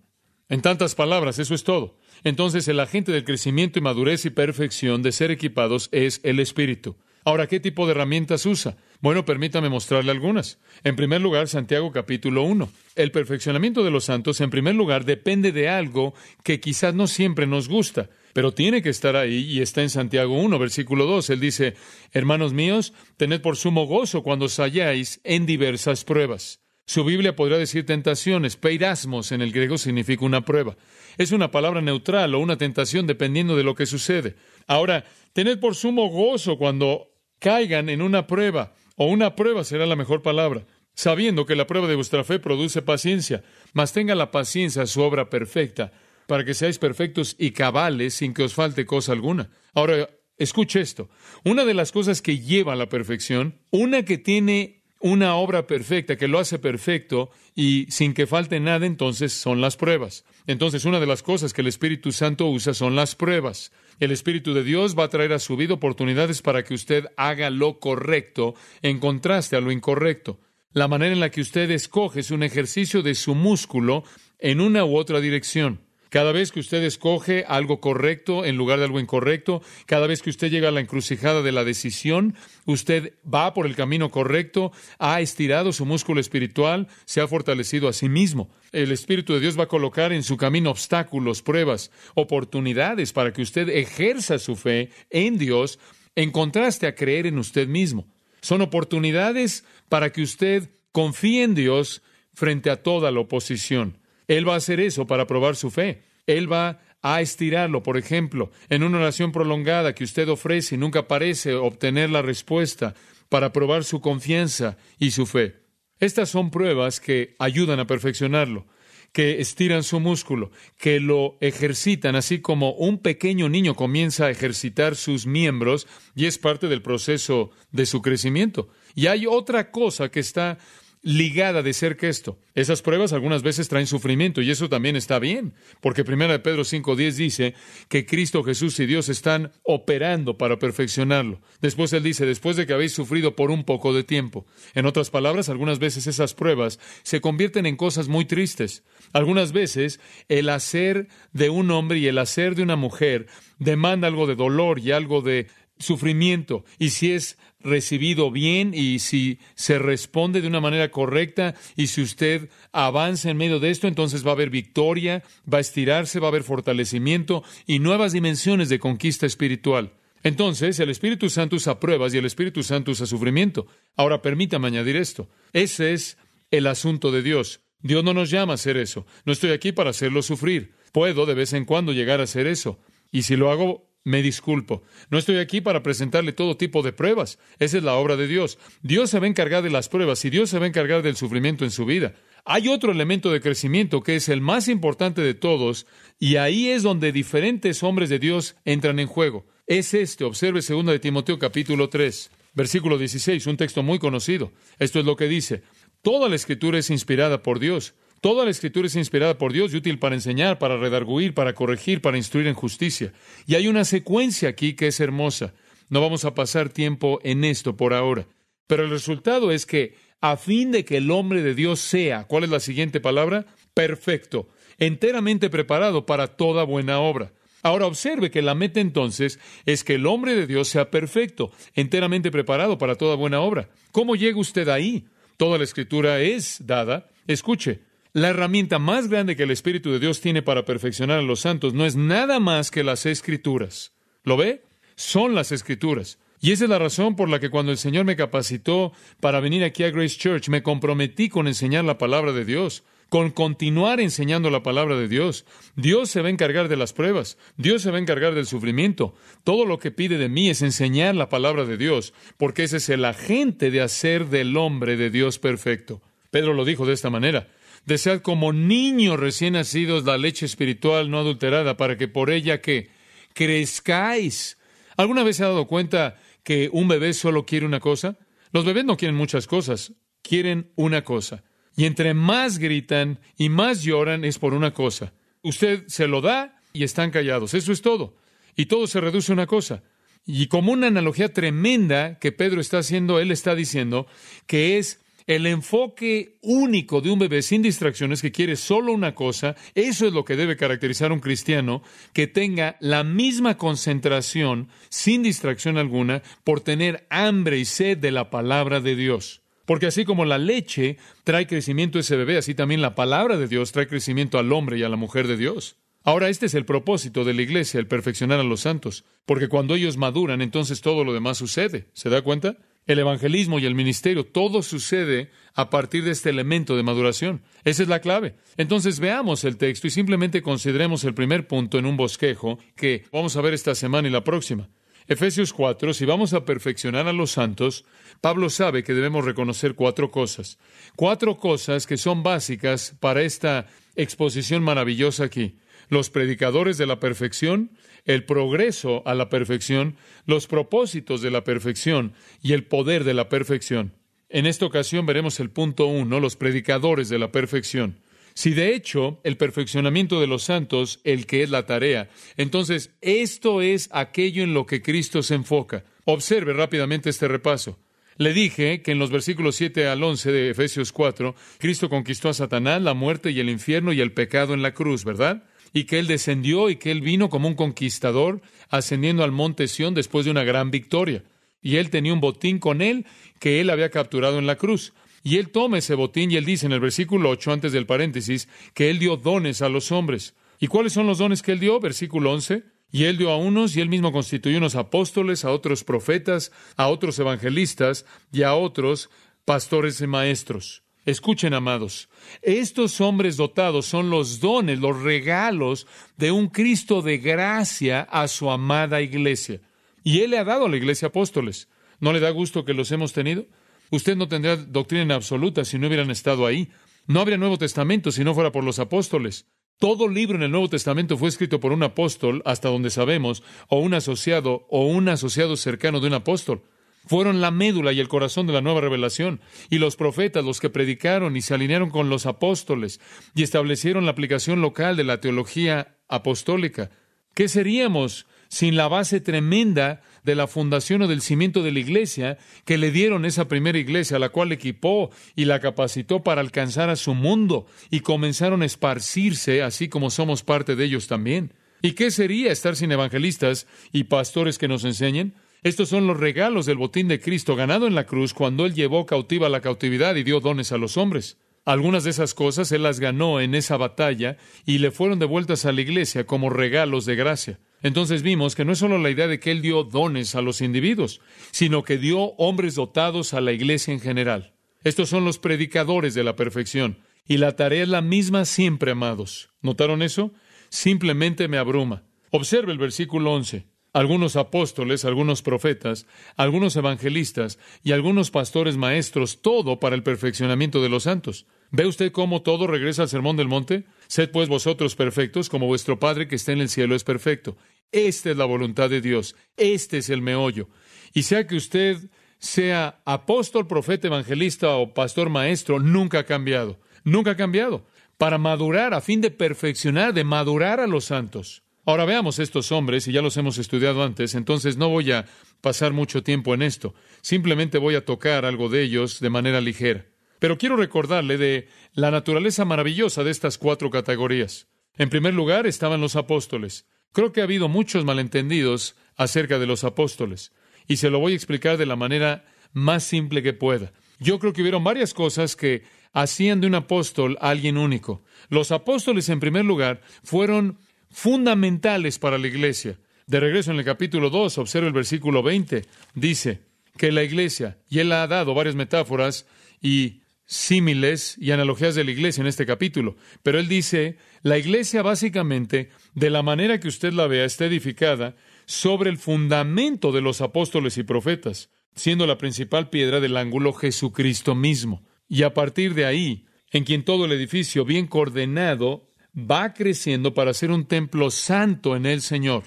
En 0.50 0.62
tantas 0.62 0.94
palabras, 0.94 1.40
eso 1.40 1.56
es 1.56 1.64
todo. 1.64 1.98
Entonces 2.26 2.68
el 2.68 2.82
agente 2.82 3.14
del 3.14 3.24
crecimiento 3.24 3.80
y 3.80 3.82
madurez 3.82 4.26
y 4.26 4.30
perfección 4.30 5.04
de 5.04 5.14
ser 5.14 5.32
equipados 5.32 5.88
es 5.94 6.20
el 6.24 6.42
Espíritu. 6.42 6.98
Ahora, 7.24 7.48
¿qué 7.48 7.62
tipo 7.62 7.86
de 7.86 7.92
herramientas 7.92 8.46
usa? 8.46 8.76
Bueno, 9.02 9.26
permítame 9.26 9.68
mostrarle 9.68 10.12
algunas. 10.12 10.60
En 10.84 10.96
primer 10.96 11.22
lugar, 11.22 11.48
Santiago 11.48 11.92
capítulo 11.92 12.44
1. 12.44 12.70
El 12.96 13.12
perfeccionamiento 13.12 13.84
de 13.84 13.90
los 13.90 14.06
santos, 14.06 14.40
en 14.42 14.52
primer 14.52 14.76
lugar, 14.76 15.06
depende 15.06 15.52
de 15.52 15.70
algo 15.70 16.14
que 16.44 16.60
quizás 16.60 16.94
no 16.94 17.08
siempre 17.08 17.48
nos 17.48 17.68
gusta, 17.68 18.12
pero 18.34 18.54
tiene 18.54 18.84
que 18.84 18.90
estar 18.90 19.16
ahí 19.16 19.40
y 19.40 19.62
está 19.62 19.82
en 19.82 19.90
Santiago 19.90 20.40
1, 20.40 20.60
versículo 20.60 21.08
2. 21.08 21.32
Él 21.32 21.40
dice, 21.40 21.74
Hermanos 22.12 22.54
míos, 22.54 22.94
tened 23.18 23.42
por 23.42 23.58
sumo 23.58 23.88
gozo 23.88 24.22
cuando 24.22 24.46
os 24.46 24.60
halláis 24.60 25.20
en 25.24 25.48
diversas 25.48 26.04
pruebas. 26.04 26.60
Su 26.86 27.04
Biblia 27.04 27.36
podría 27.36 27.58
decir 27.58 27.88
tentaciones. 27.88 28.56
Peirasmos 28.56 29.32
en 29.32 29.42
el 29.42 29.52
griego 29.52 29.80
significa 29.80 30.26
una 30.26 30.46
prueba. 30.46 30.78
Es 31.18 31.32
una 31.32 31.50
palabra 31.50 31.82
neutral 31.82 32.36
o 32.36 32.40
una 32.40 32.60
tentación 32.60 33.08
dependiendo 33.08 33.56
de 33.56 33.64
lo 33.64 33.74
que 33.74 33.88
sucede. 33.88 34.36
Ahora, 34.68 35.06
tened 35.34 35.60
por 35.60 35.74
sumo 35.74 36.08
gozo 36.10 36.60
cuando 36.60 37.08
caigan 37.40 37.90
en 37.90 38.04
una 38.04 38.28
prueba, 38.28 38.76
o 39.02 39.06
una 39.06 39.36
prueba 39.36 39.64
será 39.64 39.88
la 39.88 39.96
mejor 39.96 40.22
palabra, 40.22 40.68
sabiendo 40.94 41.48
que 41.48 41.56
la 41.56 41.66
prueba 41.66 41.88
de 41.88 41.96
vuestra 41.96 42.24
fe 42.24 42.38
produce 42.38 42.84
paciencia, 42.84 43.44
mas 43.74 43.94
tenga 43.94 44.14
la 44.14 44.30
paciencia 44.30 44.86
su 44.86 45.02
obra 45.02 45.28
perfecta, 45.28 45.92
para 46.28 46.46
que 46.46 46.54
seáis 46.54 46.78
perfectos 46.78 47.36
y 47.40 47.50
cabales 47.50 48.14
sin 48.14 48.36
que 48.36 48.44
os 48.44 48.54
falte 48.54 48.86
cosa 48.86 49.14
alguna. 49.14 49.50
Ahora, 49.74 50.08
escuche 50.38 50.82
esto. 50.82 51.10
Una 51.44 51.66
de 51.66 51.74
las 51.74 51.92
cosas 51.92 52.22
que 52.22 52.42
lleva 52.42 52.74
a 52.74 52.76
la 52.76 52.90
perfección, 52.90 53.58
una 53.72 54.06
que 54.06 54.20
tiene 54.20 54.84
una 55.00 55.34
obra 55.34 55.66
perfecta, 55.66 56.16
que 56.16 56.28
lo 56.28 56.38
hace 56.38 56.60
perfecto 56.60 57.32
y 57.56 57.88
sin 57.90 58.14
que 58.14 58.28
falte 58.28 58.60
nada, 58.60 58.86
entonces 58.86 59.34
son 59.34 59.62
las 59.62 59.78
pruebas. 59.78 60.26
Entonces, 60.46 60.86
una 60.86 61.00
de 61.00 61.08
las 61.08 61.24
cosas 61.24 61.54
que 61.54 61.62
el 61.62 61.68
Espíritu 61.68 62.12
Santo 62.12 62.46
usa 62.46 62.76
son 62.76 62.96
las 62.96 63.16
pruebas. 63.16 63.72
El 64.02 64.10
Espíritu 64.10 64.56
de 64.56 64.64
Dios 64.64 64.98
va 64.98 65.04
a 65.04 65.10
traer 65.10 65.32
a 65.32 65.38
su 65.38 65.56
vida 65.56 65.76
oportunidades 65.76 66.42
para 66.42 66.64
que 66.64 66.74
usted 66.74 67.06
haga 67.18 67.52
lo 67.52 67.80
correcto 67.80 68.56
en 68.82 68.98
contraste 68.98 69.56
a 69.56 69.62
lo 69.62 69.72
incorrecto. 69.72 70.40
La 70.74 70.88
manera 70.88 71.14
en 71.14 71.20
la 71.20 71.30
que 71.30 71.42
usted 71.42 71.70
escoge 71.70 72.22
es 72.22 72.32
un 72.32 72.42
ejercicio 72.42 73.04
de 73.04 73.14
su 73.14 73.36
músculo 73.36 74.04
en 74.40 74.60
una 74.60 74.86
u 74.86 74.98
otra 74.98 75.22
dirección. 75.22 75.82
Cada 76.12 76.34
vez 76.34 76.52
que 76.52 76.60
usted 76.60 76.84
escoge 76.84 77.46
algo 77.48 77.80
correcto 77.80 78.44
en 78.44 78.58
lugar 78.58 78.80
de 78.80 78.84
algo 78.84 79.00
incorrecto, 79.00 79.62
cada 79.86 80.08
vez 80.08 80.22
que 80.22 80.30
usted 80.30 80.52
llega 80.52 80.68
a 80.68 80.72
la 80.72 80.82
encrucijada 80.82 81.42
de 81.42 81.54
la 81.54 81.64
decisión, 81.64 82.36
usted 82.66 83.14
va 83.24 83.54
por 83.54 83.66
el 83.66 83.78
camino 83.78 84.12
correcto, 84.12 84.74
ha 85.00 85.22
estirado 85.22 85.72
su 85.72 85.86
músculo 85.86 86.20
espiritual, 86.20 86.90
se 87.06 87.22
ha 87.22 87.30
fortalecido 87.30 87.88
a 87.88 87.94
sí 87.94 88.10
mismo. 88.10 88.50
El 88.74 88.92
Espíritu 88.92 89.32
de 89.32 89.40
Dios 89.40 89.58
va 89.58 89.64
a 89.64 89.68
colocar 89.70 90.12
en 90.12 90.24
su 90.24 90.36
camino 90.36 90.70
obstáculos, 90.70 91.42
pruebas, 91.42 91.92
oportunidades 92.14 93.14
para 93.14 93.32
que 93.32 93.42
usted 93.42 93.70
ejerza 93.70 94.38
su 94.38 94.58
fe 94.58 94.90
en 95.12 95.38
Dios 95.38 95.80
en 96.18 96.32
contraste 96.32 96.88
a 96.88 96.96
creer 96.96 97.26
en 97.26 97.38
usted 97.38 97.70
mismo. 97.70 98.06
Son 98.42 98.62
oportunidades 98.62 99.64
para 99.88 100.12
que 100.12 100.24
usted 100.24 100.72
confíe 100.92 101.44
en 101.44 101.56
Dios 101.56 102.02
frente 102.34 102.70
a 102.70 102.84
toda 102.84 103.12
la 103.12 103.22
oposición. 103.22 104.01
Él 104.28 104.48
va 104.48 104.54
a 104.54 104.58
hacer 104.58 104.80
eso 104.80 105.08
para 105.08 105.28
probar 105.28 105.56
su 105.56 105.72
fe. 105.72 106.04
Él 106.28 106.52
va 106.52 106.80
a 107.02 107.22
estirarlo, 107.22 107.84
por 107.84 107.98
ejemplo, 107.98 108.52
en 108.70 108.84
una 108.84 109.00
oración 109.00 109.32
prolongada 109.32 109.96
que 109.96 110.04
usted 110.04 110.30
ofrece 110.30 110.76
y 110.76 110.78
nunca 110.78 111.08
parece 111.08 111.56
obtener 111.56 112.10
la 112.10 112.22
respuesta 112.22 112.94
para 113.30 113.52
probar 113.54 113.84
su 113.84 114.02
confianza 114.02 114.78
y 115.00 115.12
su 115.12 115.26
fe. 115.26 115.62
Estas 116.00 116.30
son 116.30 116.52
pruebas 116.52 117.00
que 117.00 117.36
ayudan 117.40 117.80
a 117.80 117.88
perfeccionarlo, 117.88 118.66
que 119.12 119.42
estiran 119.42 119.84
su 119.84 120.00
músculo, 120.00 120.52
que 120.78 121.00
lo 121.00 121.38
ejercitan, 121.42 122.16
así 122.16 122.40
como 122.40 122.74
un 122.74 123.00
pequeño 123.00 123.50
niño 123.50 123.76
comienza 123.76 124.26
a 124.26 124.32
ejercitar 124.32 124.96
sus 124.96 125.26
miembros 125.26 125.88
y 126.16 126.26
es 126.26 126.38
parte 126.38 126.68
del 126.68 126.82
proceso 126.82 127.52
de 127.72 127.86
su 127.86 128.02
crecimiento. 128.02 128.70
Y 128.96 129.08
hay 129.08 129.26
otra 129.28 129.72
cosa 129.72 130.10
que 130.10 130.20
está 130.20 130.58
ligada 131.04 131.64
de 131.64 131.74
cerca 131.74 132.08
esto. 132.08 132.40
Esas 132.54 132.82
pruebas 132.82 133.14
algunas 133.14 133.44
veces 133.44 133.68
traen 133.70 133.88
sufrimiento 133.88 134.42
y 134.42 134.52
eso 134.52 134.70
también 134.70 134.96
está 134.96 135.20
bien, 135.20 135.54
porque 135.80 136.04
1 136.04 136.44
Pedro 136.44 136.64
5.10 136.64 137.14
dice 137.14 137.54
que 137.88 138.06
Cristo 138.06 138.44
Jesús 138.44 138.80
y 138.80 138.86
Dios 138.86 139.10
están 139.10 139.52
operando 139.64 140.38
para 140.38 140.60
perfeccionarlo. 140.60 141.42
Después 141.62 141.94
él 141.94 142.04
dice, 142.04 142.26
después 142.26 142.56
de 142.56 142.68
que 142.68 142.74
habéis 142.74 142.94
sufrido 142.94 143.36
por 143.36 143.52
un 143.52 143.64
poco 143.64 143.94
de 143.94 144.04
tiempo. 144.04 144.46
En 144.76 144.86
otras 144.86 145.10
palabras, 145.10 145.50
algunas 145.50 145.80
veces 145.80 146.08
esas 146.08 146.34
pruebas 146.34 146.80
se 147.04 147.22
convierten 147.22 147.66
en 147.66 147.78
cosas 147.78 148.08
muy 148.08 148.26
tristes. 148.26 148.84
Algunas 149.14 149.54
veces 149.54 150.00
el 150.30 150.50
hacer 150.50 151.08
de 151.34 151.50
un 151.50 151.72
hombre 151.72 152.00
y 152.00 152.08
el 152.08 152.18
hacer 152.18 152.56
de 152.56 152.64
una 152.64 152.76
mujer 152.76 153.28
demanda 153.58 154.08
algo 154.08 154.28
de 154.28 154.36
dolor 154.36 154.80
y 154.80 154.92
algo 154.92 155.22
de 155.22 155.48
sufrimiento. 155.82 156.64
Y 156.80 156.92
si 156.92 157.12
es 157.12 157.38
recibido 157.60 158.32
bien 158.32 158.74
y 158.74 159.00
si 159.00 159.40
se 159.56 159.80
responde 159.80 160.42
de 160.42 160.48
una 160.48 160.62
manera 160.62 160.90
correcta 160.90 161.56
y 161.76 161.88
si 161.88 162.02
usted 162.02 162.50
avanza 162.72 163.30
en 163.30 163.38
medio 163.38 163.60
de 163.60 163.70
esto, 163.70 163.88
entonces 163.88 164.26
va 164.26 164.32
a 164.32 164.34
haber 164.34 164.50
victoria, 164.50 165.24
va 165.52 165.60
a 165.60 165.62
estirarse, 165.62 166.20
va 166.20 166.28
a 166.28 166.30
haber 166.30 166.44
fortalecimiento 166.44 167.44
y 167.68 167.80
nuevas 167.80 168.14
dimensiones 168.14 168.70
de 168.70 168.80
conquista 168.80 169.26
espiritual. 169.26 169.94
Entonces, 170.24 170.80
el 170.80 170.90
Espíritu 170.90 171.30
Santo 171.30 171.56
usa 171.56 171.80
pruebas 171.80 172.14
y 172.14 172.18
el 172.18 172.26
Espíritu 172.26 172.62
Santo 172.62 172.92
usa 172.92 173.08
sufrimiento. 173.08 173.66
Ahora, 173.96 174.22
permítame 174.22 174.68
añadir 174.68 174.96
esto. 174.96 175.30
Ese 175.52 175.94
es 175.94 176.18
el 176.52 176.68
asunto 176.68 177.12
de 177.12 177.24
Dios. 177.24 177.62
Dios 177.82 178.04
no 178.04 178.14
nos 178.14 178.30
llama 178.30 178.54
a 178.54 178.56
hacer 178.56 178.78
eso. 178.78 179.08
No 179.26 179.34
estoy 179.34 179.52
aquí 179.52 179.72
para 179.72 179.90
hacerlo 179.90 180.22
sufrir. 180.22 180.76
Puedo 180.92 181.26
de 181.26 181.34
vez 181.34 181.54
en 181.54 181.66
cuando 181.66 181.94
llegar 181.94 182.20
a 182.20 182.26
hacer 182.26 182.46
eso. 182.46 182.80
Y 183.12 183.24
si 183.24 183.36
lo 183.36 183.52
hago 183.52 183.91
me 184.04 184.22
disculpo. 184.22 184.84
No 185.10 185.18
estoy 185.18 185.38
aquí 185.38 185.62
para 185.62 185.84
presentarle 185.84 186.34
todo 186.34 186.58
tipo 186.58 186.82
de 186.82 186.94
pruebas. 186.94 187.40
Esa 187.60 187.78
es 187.78 187.84
la 187.84 187.96
obra 187.96 188.16
de 188.16 188.28
Dios. 188.28 188.58
Dios 188.82 189.10
se 189.10 189.20
va 189.20 189.26
a 189.26 189.30
encargar 189.30 189.64
de 189.64 189.70
las 189.70 189.90
pruebas 189.90 190.24
y 190.26 190.30
Dios 190.30 190.50
se 190.50 190.60
va 190.60 190.66
a 190.66 190.70
encargar 190.70 191.04
del 191.04 191.16
sufrimiento 191.16 191.66
en 191.66 191.72
su 191.72 191.86
vida. 191.86 192.16
Hay 192.44 192.68
otro 192.68 192.92
elemento 192.92 193.32
de 193.32 193.42
crecimiento 193.42 194.02
que 194.02 194.16
es 194.16 194.28
el 194.30 194.42
más 194.42 194.68
importante 194.68 195.22
de 195.22 195.36
todos 195.36 195.86
y 196.20 196.38
ahí 196.38 196.70
es 196.70 196.82
donde 196.82 197.12
diferentes 197.12 197.84
hombres 197.84 198.10
de 198.10 198.20
Dios 198.20 198.56
entran 198.66 199.00
en 199.00 199.08
juego. 199.08 199.46
Es 199.68 199.94
este, 199.94 200.24
observe 200.24 200.62
2 200.68 200.86
de 200.88 201.00
Timoteo 201.00 201.38
capítulo 201.38 201.90
3, 201.90 202.32
versículo 202.54 202.98
16, 202.98 203.46
un 203.46 203.58
texto 203.58 203.84
muy 203.84 204.00
conocido. 204.00 204.52
Esto 204.80 205.00
es 205.00 205.06
lo 205.06 205.16
que 205.16 205.28
dice. 205.28 205.62
Toda 206.02 206.30
la 206.30 206.36
escritura 206.36 206.80
es 206.80 206.90
inspirada 206.90 207.44
por 207.44 207.60
Dios 207.60 207.94
Toda 208.22 208.46
la 208.46 208.52
escritura 208.52 208.86
es 208.86 208.96
inspirada 208.96 209.40
por 209.40 209.52
Dios 209.52 209.74
y 209.74 209.78
útil 209.78 209.98
para 209.98 210.14
enseñar, 210.14 210.60
para 210.60 210.78
redarguir, 210.78 211.34
para 211.34 211.54
corregir, 211.54 212.02
para 212.02 212.18
instruir 212.18 212.46
en 212.46 212.54
justicia. 212.54 213.14
Y 213.48 213.56
hay 213.56 213.68
una 213.68 213.84
secuencia 213.84 214.50
aquí 214.50 214.76
que 214.76 214.88
es 214.88 215.00
hermosa. 215.00 215.56
No 215.90 216.02
vamos 216.02 216.24
a 216.24 216.36
pasar 216.36 216.70
tiempo 216.70 217.20
en 217.24 217.44
esto 217.44 217.76
por 217.76 217.96
ahora. 217.96 218.28
Pero 218.68 218.84
el 218.84 218.92
resultado 218.92 219.52
es 219.52 219.66
que 219.66 219.96
a 220.22 220.38
fin 220.38 220.72
de 220.72 220.86
que 220.86 220.98
el 220.98 221.10
hombre 221.10 221.42
de 221.42 221.56
Dios 221.56 221.80
sea, 221.80 222.26
¿cuál 222.26 222.44
es 222.44 222.52
la 222.52 222.60
siguiente 222.60 223.00
palabra? 223.00 223.48
Perfecto, 223.74 224.50
enteramente 224.78 225.50
preparado 225.50 226.06
para 226.06 226.28
toda 226.28 226.64
buena 226.64 227.00
obra. 227.00 227.34
Ahora 227.64 227.88
observe 227.88 228.30
que 228.30 228.44
la 228.44 228.54
meta 228.54 228.80
entonces 228.80 229.40
es 229.66 229.84
que 229.84 229.96
el 229.96 230.06
hombre 230.06 230.36
de 230.36 230.46
Dios 230.46 230.68
sea 230.68 230.92
perfecto, 230.92 231.52
enteramente 231.74 232.30
preparado 232.30 232.78
para 232.78 232.96
toda 232.96 233.16
buena 233.16 233.42
obra. 233.42 233.70
¿Cómo 233.92 234.16
llega 234.16 234.40
usted 234.40 234.70
ahí? 234.70 235.06
Toda 235.38 235.58
la 235.58 235.64
escritura 235.64 236.22
es 236.22 236.62
dada. 236.68 237.10
Escuche, 237.28 237.82
la 238.14 238.30
herramienta 238.30 238.78
más 238.80 239.08
grande 239.08 239.36
que 239.36 239.44
el 239.44 239.52
Espíritu 239.52 239.92
de 239.92 240.00
Dios 240.00 240.20
tiene 240.20 240.42
para 240.42 240.66
perfeccionar 240.66 241.20
a 241.20 241.24
los 241.24 241.42
santos 241.42 241.74
no 241.74 241.86
es 241.86 241.96
nada 241.96 242.40
más 242.40 242.72
que 242.72 242.84
las 242.84 243.06
escrituras. 243.06 243.94
¿Lo 244.24 244.38
ve? 244.38 244.64
Son 244.96 245.34
las 245.34 245.52
escrituras. 245.52 246.20
Y 246.42 246.52
esa 246.52 246.66
es 246.66 246.70
la 246.70 246.80
razón 246.80 247.16
por 247.16 247.30
la 247.30 247.40
que 247.40 247.50
cuando 247.50 247.72
el 247.72 247.78
Señor 247.78 248.04
me 248.04 248.16
capacitó 248.16 248.92
para 249.20 249.40
venir 249.40 249.64
aquí 249.64 249.84
a 249.84 249.92
Grace 249.92 250.18
Church, 250.18 250.50
me 250.50 250.64
comprometí 250.64 251.30
con 251.30 251.48
enseñar 251.48 251.86
la 251.86 251.98
palabra 251.98 252.34
de 252.34 252.46
Dios. 252.46 252.84
con 253.10 253.30
continuar 253.30 254.00
enseñando 254.00 254.50
la 254.50 254.64
palabra 254.64 254.96
de 254.96 255.10
Dios. 255.10 255.44
Dios 255.76 256.10
se 256.10 256.22
va 256.22 256.30
a 256.30 256.32
encargar 256.32 256.70
de 256.70 256.78
las 256.78 256.94
pruebas, 256.94 257.38
Dios 257.58 257.82
se 257.82 257.92
va 257.92 257.98
a 257.98 258.00
encargar 258.00 258.34
del 258.34 258.46
sufrimiento. 258.46 259.14
Todo 259.44 259.66
lo 259.66 259.80
que 259.80 259.92
pide 259.92 260.18
de 260.18 260.30
mí 260.30 260.50
es 260.50 260.62
enseñar 260.62 261.16
la 261.16 261.28
palabra 261.28 261.66
de 261.66 261.76
Dios, 261.76 262.14
porque 262.38 262.64
ese 262.64 262.78
es 262.78 262.88
el 262.88 263.04
agente 263.04 263.70
de 263.70 263.82
hacer 263.82 264.28
del 264.28 264.56
hombre 264.56 264.96
de 264.96 265.10
Dios 265.10 265.40
perfecto. 265.40 266.02
Pedro 266.30 266.54
lo 266.54 266.64
dijo 266.64 266.86
de 266.86 266.94
esta 266.94 267.10
manera. 267.10 267.50
Desead 267.86 268.22
como 268.22 268.54
niños 268.54 269.20
recién 269.20 269.54
nacidos 269.54 270.06
la 270.06 270.18
leche 270.18 270.46
espiritual 270.46 271.10
no 271.10 271.20
adulterada 271.20 271.78
para 271.78 271.98
que 271.98 272.08
por 272.08 272.30
ella 272.30 272.62
que 272.62 272.90
crezcáis. 273.34 274.58
¿Alguna 274.98 275.24
vez 275.24 275.38
se 275.38 275.44
ha 275.44 275.48
dado 275.48 275.68
cuenta 275.68 276.20
que 276.44 276.70
un 276.72 276.88
bebé 276.88 277.14
solo 277.14 277.46
quiere 277.46 277.66
una 277.66 277.80
cosa? 277.80 278.18
Los 278.52 278.66
bebés 278.66 278.86
no 278.86 278.98
quieren 278.98 279.16
muchas 279.16 279.48
cosas, 279.48 279.94
quieren 280.22 280.72
una 280.76 281.04
cosa. 281.04 281.44
Y 281.76 281.86
entre 281.86 282.14
más 282.14 282.60
gritan 282.60 283.20
y 283.38 283.50
más 283.50 283.82
lloran 283.82 284.26
es 284.26 284.38
por 284.38 284.54
una 284.54 284.72
cosa. 284.72 285.14
Usted 285.42 285.86
se 285.88 286.08
lo 286.08 286.22
da 286.22 286.62
y 286.74 286.84
están 286.84 287.12
callados. 287.12 287.54
Eso 287.54 287.72
es 287.72 287.82
todo. 287.82 288.16
Y 288.56 288.66
todo 288.66 288.88
se 288.88 289.02
reduce 289.02 289.32
a 289.32 289.34
una 289.34 289.48
cosa. 289.48 289.84
Y 290.26 290.48
como 290.48 290.72
una 290.72 290.88
analogía 290.88 291.34
tremenda 291.34 292.20
que 292.20 292.32
Pedro 292.32 292.62
está 292.62 292.80
haciendo, 292.80 293.20
él 293.20 293.32
está 293.32 293.56
diciendo 293.56 294.06
que 294.46 294.78
es 294.78 295.00
el 295.36 295.48
enfoque 295.48 296.38
único 296.42 297.02
de 297.02 297.10
un 297.10 297.20
bebé 297.20 297.42
sin 297.42 297.62
distracciones 297.62 298.22
que 298.22 298.32
quiere 298.32 298.56
solo 298.56 298.92
una 298.92 299.16
cosa, 299.16 299.56
eso 299.76 300.06
es 300.06 300.14
lo 300.14 300.26
que 300.26 300.36
debe 300.36 300.58
caracterizar 300.58 301.12
a 301.12 301.14
un 301.14 301.20
cristiano 301.20 301.82
que 302.14 302.28
tenga 302.28 302.76
la 302.80 303.04
misma 303.04 303.58
concentración 303.58 304.68
sin 304.90 305.24
distracción 305.24 305.78
alguna 305.78 306.22
por 306.44 306.62
tener 306.62 307.08
hambre 307.10 307.60
y 307.60 307.66
sed 307.66 307.98
de 307.98 308.12
la 308.12 308.30
palabra 308.30 308.82
de 308.82 308.96
Dios. 308.96 309.42
Porque 309.66 309.86
así 309.88 310.04
como 310.04 310.26
la 310.26 310.38
leche 310.38 310.98
trae 311.24 311.48
crecimiento 311.48 311.98
a 311.98 312.02
ese 312.02 312.18
bebé, 312.18 312.38
así 312.38 312.54
también 312.54 312.82
la 312.82 312.96
palabra 312.96 313.38
de 313.38 313.48
Dios 313.48 313.72
trae 313.72 313.88
crecimiento 313.88 314.38
al 314.38 314.52
hombre 314.52 314.80
y 314.80 314.84
a 314.84 314.90
la 314.90 314.98
mujer 314.98 315.28
de 315.28 315.38
Dios. 315.38 315.78
Ahora, 316.04 316.30
este 316.30 316.48
es 316.48 316.56
el 316.56 316.66
propósito 316.66 317.24
de 317.24 317.36
la 317.36 317.44
iglesia, 317.44 317.80
el 317.80 317.88
perfeccionar 317.88 318.40
a 318.40 318.44
los 318.44 318.62
santos, 318.62 319.06
porque 319.26 319.48
cuando 319.48 319.76
ellos 319.76 319.98
maduran, 319.98 320.42
entonces 320.42 320.82
todo 320.82 321.04
lo 321.04 321.14
demás 321.14 321.38
sucede. 321.38 321.86
¿Se 321.94 322.10
da 322.10 322.24
cuenta? 322.24 322.58
El 322.88 323.00
evangelismo 323.00 323.60
y 323.60 323.66
el 323.66 323.76
ministerio, 323.76 324.26
todo 324.26 324.64
sucede 324.64 325.30
a 325.54 325.70
partir 325.70 326.04
de 326.04 326.12
este 326.12 326.30
elemento 326.30 326.76
de 326.76 326.84
maduración. 326.84 327.44
Esa 327.64 327.84
es 327.84 327.90
la 327.90 328.02
clave. 328.02 328.36
Entonces 328.58 329.00
veamos 329.00 329.44
el 329.44 329.58
texto 329.58 329.88
y 329.88 329.92
simplemente 329.92 330.42
consideremos 330.42 331.04
el 331.04 331.14
primer 331.14 331.48
punto 331.48 331.78
en 331.78 331.86
un 331.86 331.98
bosquejo 331.98 332.58
que 332.76 333.06
vamos 333.12 333.36
a 333.36 333.42
ver 333.42 333.54
esta 333.54 333.76
semana 333.76 334.08
y 334.08 334.12
la 334.12 334.24
próxima. 334.24 334.70
Efesios 335.08 335.52
4, 335.52 335.94
si 335.94 336.06
vamos 336.06 336.34
a 336.34 336.46
perfeccionar 336.46 337.08
a 337.08 337.14
los 337.14 337.32
santos, 337.32 337.86
Pablo 338.22 338.50
sabe 338.50 338.84
que 338.84 338.94
debemos 338.94 339.26
reconocer 339.26 339.76
cuatro 339.76 340.12
cosas. 340.12 340.58
Cuatro 340.96 341.38
cosas 341.38 341.86
que 341.86 341.98
son 341.98 342.24
básicas 342.24 342.96
para 343.00 343.22
esta 343.22 343.68
exposición 343.96 344.64
maravillosa 344.64 345.26
aquí. 345.26 345.58
Los 345.92 346.10
predicadores 346.10 346.78
de 346.78 346.86
la 346.86 347.02
perfección, 347.02 347.72
el 348.06 348.24
progreso 348.24 349.04
a 349.06 349.14
la 349.14 349.28
perfección, 349.28 349.98
los 350.26 350.48
propósitos 350.48 351.22
de 351.22 351.32
la 351.32 351.44
perfección 351.44 352.14
y 352.42 352.54
el 352.54 352.64
poder 352.64 353.04
de 353.04 353.14
la 353.14 353.28
perfección. 353.28 353.94
En 354.30 354.46
esta 354.46 354.66
ocasión 354.66 355.06
veremos 355.06 355.42
el 355.42 355.50
punto 355.50 355.88
uno, 355.88 356.22
los 356.22 356.38
predicadores 356.38 357.10
de 357.10 357.20
la 357.20 357.34
perfección. 357.34 358.00
Si 358.34 358.52
de 358.52 358.74
hecho 358.74 359.20
el 359.26 359.36
perfeccionamiento 359.36 360.22
de 360.22 360.28
los 360.28 360.44
santos, 360.44 361.02
el 361.04 361.26
que 361.26 361.44
es 361.44 361.50
la 361.50 361.66
tarea, 361.66 362.08
entonces 362.38 362.92
esto 363.02 363.62
es 363.62 363.90
aquello 363.92 364.44
en 364.44 364.54
lo 364.54 364.66
que 364.66 364.82
Cristo 364.82 365.22
se 365.22 365.36
enfoca. 365.36 365.84
Observe 366.06 366.54
rápidamente 366.54 367.10
este 367.10 367.28
repaso. 367.28 367.78
Le 368.16 368.32
dije 368.32 368.82
que 368.82 368.94
en 368.94 369.00
los 369.00 369.12
versículos 369.12 369.58
7 369.58 369.90
al 369.90 370.02
11 370.02 370.32
de 370.32 370.50
Efesios 370.52 370.94
4, 370.94 371.36
Cristo 371.58 371.90
conquistó 371.90 372.30
a 372.30 372.34
Satanás, 372.34 372.82
la 372.82 372.94
muerte 372.94 373.32
y 373.32 373.42
el 373.42 373.50
infierno 373.50 373.92
y 373.92 374.00
el 374.00 374.14
pecado 374.14 374.54
en 374.54 374.62
la 374.62 374.74
cruz, 374.74 375.04
¿verdad? 375.04 375.44
Y 375.74 375.86
que 375.86 376.00
Él 376.00 376.08
descendió 376.08 376.70
y 376.70 376.76
que 376.76 376.92
Él 376.92 377.02
vino 377.02 377.30
como 377.30 377.48
un 377.48 377.56
conquistador, 377.56 378.42
ascendiendo 378.70 379.24
al 379.24 379.32
monte 379.32 379.68
Sión 379.68 379.94
después 379.94 380.26
de 380.26 380.32
una 380.32 380.44
gran 380.44 380.72
victoria. 380.72 381.24
Y 381.62 381.78
Él 381.78 381.90
tenía 381.90 382.14
un 382.14 382.22
botín 382.22 382.60
con 382.60 382.82
Él 382.82 383.06
que 383.40 383.62
Él 383.62 383.70
había 383.70 383.90
capturado 383.90 384.40
en 384.40 384.48
la 384.48 384.56
cruz. 384.56 384.94
Y 385.24 385.38
Él 385.38 385.50
toma 385.50 385.78
ese 385.78 385.96
botín 385.96 386.32
y 386.32 386.38
Él 386.38 386.46
dice 386.46 386.66
en 386.66 386.72
el 386.72 386.80
versículo 386.80 387.30
8, 387.30 387.52
antes 387.52 387.72
del 387.72 387.86
paréntesis, 387.86 388.50
que 388.74 388.90
Él 388.90 389.00
dio 389.00 389.18
dones 389.18 389.62
a 389.62 389.70
los 389.70 389.92
hombres. 389.92 390.36
¿Y 390.60 390.68
cuáles 390.68 390.94
son 390.94 391.08
los 391.08 391.20
dones 391.20 391.42
que 391.42 391.52
Él 391.52 391.60
dio? 391.60 391.80
Versículo 391.80 392.32
11. 392.34 392.64
Y 392.92 393.06
Él 393.06 393.18
dio 393.18 393.30
a 393.30 393.38
unos 393.38 393.76
y 393.76 393.82
Él 393.82 393.90
mismo 393.90 394.12
constituyó 394.12 394.58
unos 394.58 394.76
apóstoles, 394.76 395.46
a 395.46 395.52
otros 395.52 395.84
profetas, 395.84 396.52
a 396.76 396.88
otros 396.88 397.18
evangelistas 397.20 398.06
y 398.32 398.44
a 398.44 398.56
otros 398.56 399.10
pastores 399.46 400.02
y 400.02 400.08
maestros. 400.08 400.84
Escuchen, 401.12 401.54
amados, 401.54 402.08
estos 402.42 403.02
hombres 403.02 403.36
dotados 403.36 403.86
son 403.86 404.10
los 404.10 404.40
dones, 404.40 404.80
los 404.80 405.04
regalos 405.04 405.86
de 406.16 406.32
un 406.32 406.48
Cristo 406.48 407.02
de 407.02 407.18
gracia 407.18 408.04
a 408.10 408.30
su 408.30 408.50
amada 408.50 409.02
iglesia. 409.02 409.60
Y 410.06 410.22
Él 410.22 410.32
le 410.32 410.38
ha 410.38 410.46
dado 410.46 410.68
a 410.68 410.70
la 410.70 410.78
iglesia 410.78 411.10
apóstoles. 411.10 411.68
¿No 412.00 412.14
le 412.14 412.22
da 412.22 412.30
gusto 412.30 412.64
que 412.64 412.74
los 412.74 412.94
hemos 412.94 413.12
tenido? 413.12 413.46
Usted 413.90 414.16
no 414.16 414.30
tendría 414.30 414.56
doctrina 414.56 415.16
absoluta 415.16 415.66
si 415.66 415.78
no 415.78 415.88
hubieran 415.88 416.12
estado 416.12 416.46
ahí. 416.46 416.70
No 417.08 417.20
habría 417.20 417.38
Nuevo 417.38 417.58
Testamento 417.58 418.14
si 418.14 418.24
no 418.24 418.34
fuera 418.34 418.54
por 418.54 418.64
los 418.64 418.80
apóstoles. 418.80 419.48
Todo 419.80 420.08
libro 420.08 420.38
en 420.38 420.44
el 420.44 420.52
Nuevo 420.52 420.70
Testamento 420.70 421.18
fue 421.18 421.28
escrito 421.28 421.60
por 421.60 421.74
un 421.74 421.84
apóstol, 421.84 422.42
hasta 422.46 422.70
donde 422.70 422.90
sabemos, 422.90 423.44
o 423.68 423.80
un 423.80 423.94
asociado, 423.96 424.66
o 424.70 424.86
un 424.86 425.10
asociado 425.10 425.58
cercano 425.58 426.00
de 426.00 426.08
un 426.08 426.14
apóstol 426.14 426.64
fueron 427.06 427.42
la 427.42 427.52
médula 427.52 427.92
y 427.92 428.00
el 428.00 428.08
corazón 428.08 428.48
de 428.48 428.54
la 428.54 428.62
nueva 428.62 428.82
revelación, 428.82 429.42
y 429.70 429.80
los 429.80 429.96
profetas 429.96 430.46
los 430.46 430.60
que 430.60 430.70
predicaron 430.70 431.36
y 431.36 431.42
se 431.42 431.54
alinearon 431.54 431.90
con 431.90 432.10
los 432.10 432.26
apóstoles 432.26 433.00
y 433.36 433.44
establecieron 433.44 434.06
la 434.06 434.12
aplicación 434.12 434.62
local 434.62 434.96
de 434.96 435.04
la 435.04 435.22
teología 435.22 435.98
apostólica. 436.08 436.90
¿Qué 437.34 437.48
seríamos 437.48 438.28
sin 438.52 438.76
la 438.76 438.90
base 438.90 439.22
tremenda 439.22 440.02
de 440.24 440.36
la 440.36 440.46
fundación 440.46 441.02
o 441.02 441.08
del 441.08 441.22
cimiento 441.22 441.64
de 441.64 441.72
la 441.72 441.80
iglesia 441.80 442.38
que 442.66 442.78
le 442.78 442.92
dieron 442.92 443.24
esa 443.24 443.48
primera 443.48 443.78
iglesia, 443.78 444.20
la 444.20 444.28
cual 444.28 444.52
equipó 444.52 445.10
y 445.38 445.46
la 445.46 445.62
capacitó 445.62 446.22
para 446.22 446.42
alcanzar 446.42 446.90
a 446.90 446.98
su 446.98 447.14
mundo 447.14 447.66
y 447.90 448.02
comenzaron 448.02 448.62
a 448.62 448.66
esparcirse, 448.66 449.64
así 449.64 449.88
como 449.88 450.10
somos 450.10 450.44
parte 450.44 450.76
de 450.76 450.84
ellos 450.84 451.08
también? 451.08 451.54
¿Y 451.82 451.94
qué 451.94 452.12
sería 452.12 452.52
estar 452.52 452.76
sin 452.76 452.92
evangelistas 452.92 453.68
y 453.94 454.04
pastores 454.04 454.58
que 454.58 454.68
nos 454.68 454.84
enseñen? 454.84 455.34
Estos 455.64 455.90
son 455.90 456.08
los 456.08 456.20
regalos 456.20 456.66
del 456.66 456.78
botín 456.78 457.08
de 457.08 457.20
Cristo 457.20 457.56
ganado 457.56 457.86
en 457.86 457.94
la 457.94 458.08
cruz 458.08 458.34
cuando 458.34 458.66
Él 458.66 458.74
llevó 458.74 459.06
cautiva 459.06 459.48
la 459.48 459.62
cautividad 459.62 460.16
y 460.16 460.24
dio 460.24 460.40
dones 460.40 460.72
a 460.72 460.80
los 460.80 460.98
hombres. 460.98 461.38
Algunas 461.66 462.04
de 462.04 462.10
esas 462.10 462.34
cosas 462.34 462.72
Él 462.72 462.82
las 462.82 463.00
ganó 463.00 463.40
en 463.40 463.54
esa 463.54 463.78
batalla 463.78 464.38
y 464.66 464.80
le 464.80 464.90
fueron 464.90 465.20
devueltas 465.20 465.66
a 465.66 465.72
la 465.72 465.82
iglesia 465.82 466.26
como 466.26 466.50
regalos 466.50 467.06
de 467.06 467.16
gracia. 467.16 467.60
Entonces 467.84 468.24
vimos 468.24 468.56
que 468.56 468.66
no 468.66 468.72
es 468.72 468.80
solo 468.80 468.98
la 468.98 469.12
idea 469.12 469.28
de 469.28 469.40
que 469.40 469.52
Él 469.52 469.62
dio 469.62 469.84
dones 469.84 470.34
a 470.34 470.42
los 470.42 470.62
individuos, 470.62 471.22
sino 471.52 471.84
que 471.84 472.00
dio 472.00 472.32
hombres 472.38 472.74
dotados 472.74 473.36
a 473.36 473.42
la 473.42 473.52
iglesia 473.52 473.94
en 473.94 474.00
general. 474.00 474.56
Estos 474.84 475.10
son 475.10 475.26
los 475.26 475.38
predicadores 475.38 476.16
de 476.16 476.24
la 476.24 476.36
perfección. 476.36 476.98
Y 477.28 477.38
la 477.38 477.56
tarea 477.56 477.84
es 477.84 477.90
la 477.90 478.02
misma 478.02 478.46
siempre, 478.46 478.94
amados. 478.94 479.52
¿Notaron 479.62 480.02
eso? 480.02 480.34
Simplemente 480.70 481.48
me 481.48 481.60
abruma. 481.60 482.02
Observe 482.32 482.72
el 482.72 482.80
versículo 482.80 483.32
11 483.34 483.71
algunos 483.94 484.36
apóstoles, 484.36 485.06
algunos 485.06 485.42
profetas, 485.42 486.08
algunos 486.38 486.76
evangelistas 486.76 487.60
y 487.84 487.92
algunos 487.92 488.32
pastores 488.32 488.78
maestros, 488.78 489.42
todo 489.42 489.80
para 489.80 489.96
el 489.96 490.04
perfeccionamiento 490.04 490.82
de 490.82 490.90
los 490.90 491.04
santos. 491.04 491.46
¿Ve 491.72 491.86
usted 491.86 492.12
cómo 492.12 492.42
todo 492.42 492.68
regresa 492.68 493.04
al 493.04 493.10
sermón 493.10 493.38
del 493.38 493.48
monte? 493.48 493.86
Sed 494.08 494.32
pues 494.32 494.50
vosotros 494.50 494.96
perfectos, 494.96 495.50
como 495.50 495.68
vuestro 495.68 496.00
Padre 496.00 496.28
que 496.28 496.36
está 496.36 496.52
en 496.52 496.62
el 496.62 496.70
cielo 496.70 496.96
es 496.96 497.04
perfecto. 497.04 497.58
Esta 497.92 498.32
es 498.32 498.38
la 498.38 498.46
voluntad 498.46 498.90
de 498.90 499.02
Dios, 499.02 499.36
este 499.58 499.98
es 499.98 500.10
el 500.10 500.22
meollo. 500.22 500.70
Y 501.14 501.24
sea 501.24 501.48
que 501.48 501.56
usted 501.56 502.10
sea 502.40 503.02
apóstol, 503.06 503.68
profeta, 503.68 504.08
evangelista 504.08 504.76
o 504.76 504.94
pastor 504.94 505.30
maestro, 505.30 505.80
nunca 505.80 506.20
ha 506.20 506.26
cambiado, 506.26 506.80
nunca 507.04 507.32
ha 507.32 507.38
cambiado, 507.38 507.86
para 508.18 508.38
madurar, 508.38 508.94
a 508.94 509.02
fin 509.02 509.22
de 509.22 509.32
perfeccionar, 509.32 510.14
de 510.14 510.24
madurar 510.24 510.80
a 510.80 510.88
los 510.88 511.06
santos. 511.06 511.64
Ahora 511.86 512.06
veamos 512.06 512.38
estos 512.38 512.72
hombres, 512.72 513.08
y 513.08 513.12
ya 513.12 513.24
los 513.24 513.38
hemos 513.38 513.58
estudiado 513.58 514.04
antes, 514.04 514.36
entonces 514.36 514.78
no 514.78 514.90
voy 514.90 515.12
a 515.12 515.26
pasar 515.62 515.94
mucho 515.94 516.22
tiempo 516.22 516.54
en 516.54 516.62
esto, 516.62 516.94
simplemente 517.22 517.80
voy 517.80 517.96
a 517.96 518.06
tocar 518.06 518.46
algo 518.46 518.70
de 518.70 518.84
ellos 518.84 519.20
de 519.20 519.32
manera 519.32 519.62
ligera. 519.62 520.06
Pero 520.40 520.58
quiero 520.58 520.76
recordarle 520.76 521.38
de 521.38 521.68
la 521.94 522.12
naturaleza 522.12 522.66
maravillosa 522.66 523.24
de 523.24 523.32
estas 523.32 523.58
cuatro 523.58 523.90
categorías. 523.90 524.68
En 524.98 525.10
primer 525.10 525.34
lugar 525.34 525.66
estaban 525.66 526.02
los 526.02 526.16
apóstoles. 526.16 526.88
Creo 527.14 527.32
que 527.32 527.42
ha 527.42 527.46
habido 527.46 527.68
muchos 527.68 528.06
malentendidos 528.06 528.96
acerca 529.18 529.58
de 529.58 529.66
los 529.66 529.84
apóstoles, 529.84 530.54
y 530.88 530.98
se 530.98 531.10
lo 531.10 531.20
voy 531.20 531.34
a 531.34 531.36
explicar 531.36 531.78
de 531.78 531.86
la 531.88 531.96
manera 531.96 532.46
más 532.74 533.04
simple 533.04 533.42
que 533.42 533.54
pueda. 533.54 533.92
Yo 534.20 534.38
creo 534.38 534.54
que 534.54 534.62
hubieron 534.62 534.84
varias 534.84 535.16
cosas 535.16 535.56
que 535.56 535.84
hacían 536.14 536.62
de 536.62 536.68
un 536.68 536.76
apóstol 536.76 537.38
a 537.42 537.50
alguien 537.50 537.78
único. 537.78 538.24
Los 538.50 538.72
apóstoles, 538.72 539.30
en 539.30 539.40
primer 539.40 539.66
lugar, 539.66 540.02
fueron 540.24 540.78
fundamentales 541.12 542.20
para 542.20 542.38
la 542.38 542.48
iglesia. 542.48 542.98
De 543.28 543.40
regreso 543.40 543.72
en 543.72 543.80
el 543.80 543.86
capítulo 543.86 544.30
2, 544.30 544.58
observa 544.58 544.88
el 544.88 544.94
versículo 544.94 545.44
20, 545.44 545.86
dice 546.16 546.62
que 546.98 547.12
la 547.12 547.24
iglesia, 547.24 547.78
y 547.90 548.00
él 548.00 548.12
ha 548.12 548.28
dado 548.28 548.54
varias 548.54 548.76
metáforas 548.76 549.46
y 549.82 550.22
símiles 550.46 551.38
y 551.40 551.52
analogías 551.52 551.96
de 551.96 552.04
la 552.04 552.12
iglesia 552.12 552.42
en 552.42 552.48
este 552.48 552.66
capítulo, 552.66 553.16
pero 553.42 553.60
él 553.60 553.70
dice, 553.70 554.18
la 554.42 554.58
iglesia 554.58 555.02
básicamente, 555.02 555.90
de 556.14 556.30
la 556.30 556.44
manera 556.44 556.80
que 556.80 556.90
usted 556.90 557.14
la 557.14 557.28
vea, 557.28 557.46
está 557.46 557.66
edificada 557.66 558.36
sobre 558.66 559.10
el 559.10 559.18
fundamento 559.18 560.12
de 560.12 560.22
los 560.22 560.42
apóstoles 560.42 560.98
y 560.98 561.04
profetas, 561.04 561.70
siendo 561.96 562.28
la 562.28 562.38
principal 562.38 562.90
piedra 562.90 563.20
del 563.20 563.38
ángulo 563.38 563.74
Jesucristo 563.74 564.56
mismo. 564.56 565.04
Y 565.30 565.44
a 565.44 565.54
partir 565.54 565.94
de 565.94 566.06
ahí, 566.06 566.46
en 566.72 566.84
quien 566.84 567.04
todo 567.04 567.26
el 567.26 567.32
edificio 567.32 567.86
bien 567.86 568.08
coordenado 568.08 569.11
va 569.38 569.74
creciendo 569.74 570.34
para 570.34 570.54
ser 570.54 570.72
un 570.72 570.86
templo 570.86 571.32
santo 571.32 571.96
en 571.96 572.06
el 572.06 572.22
Señor. 572.22 572.64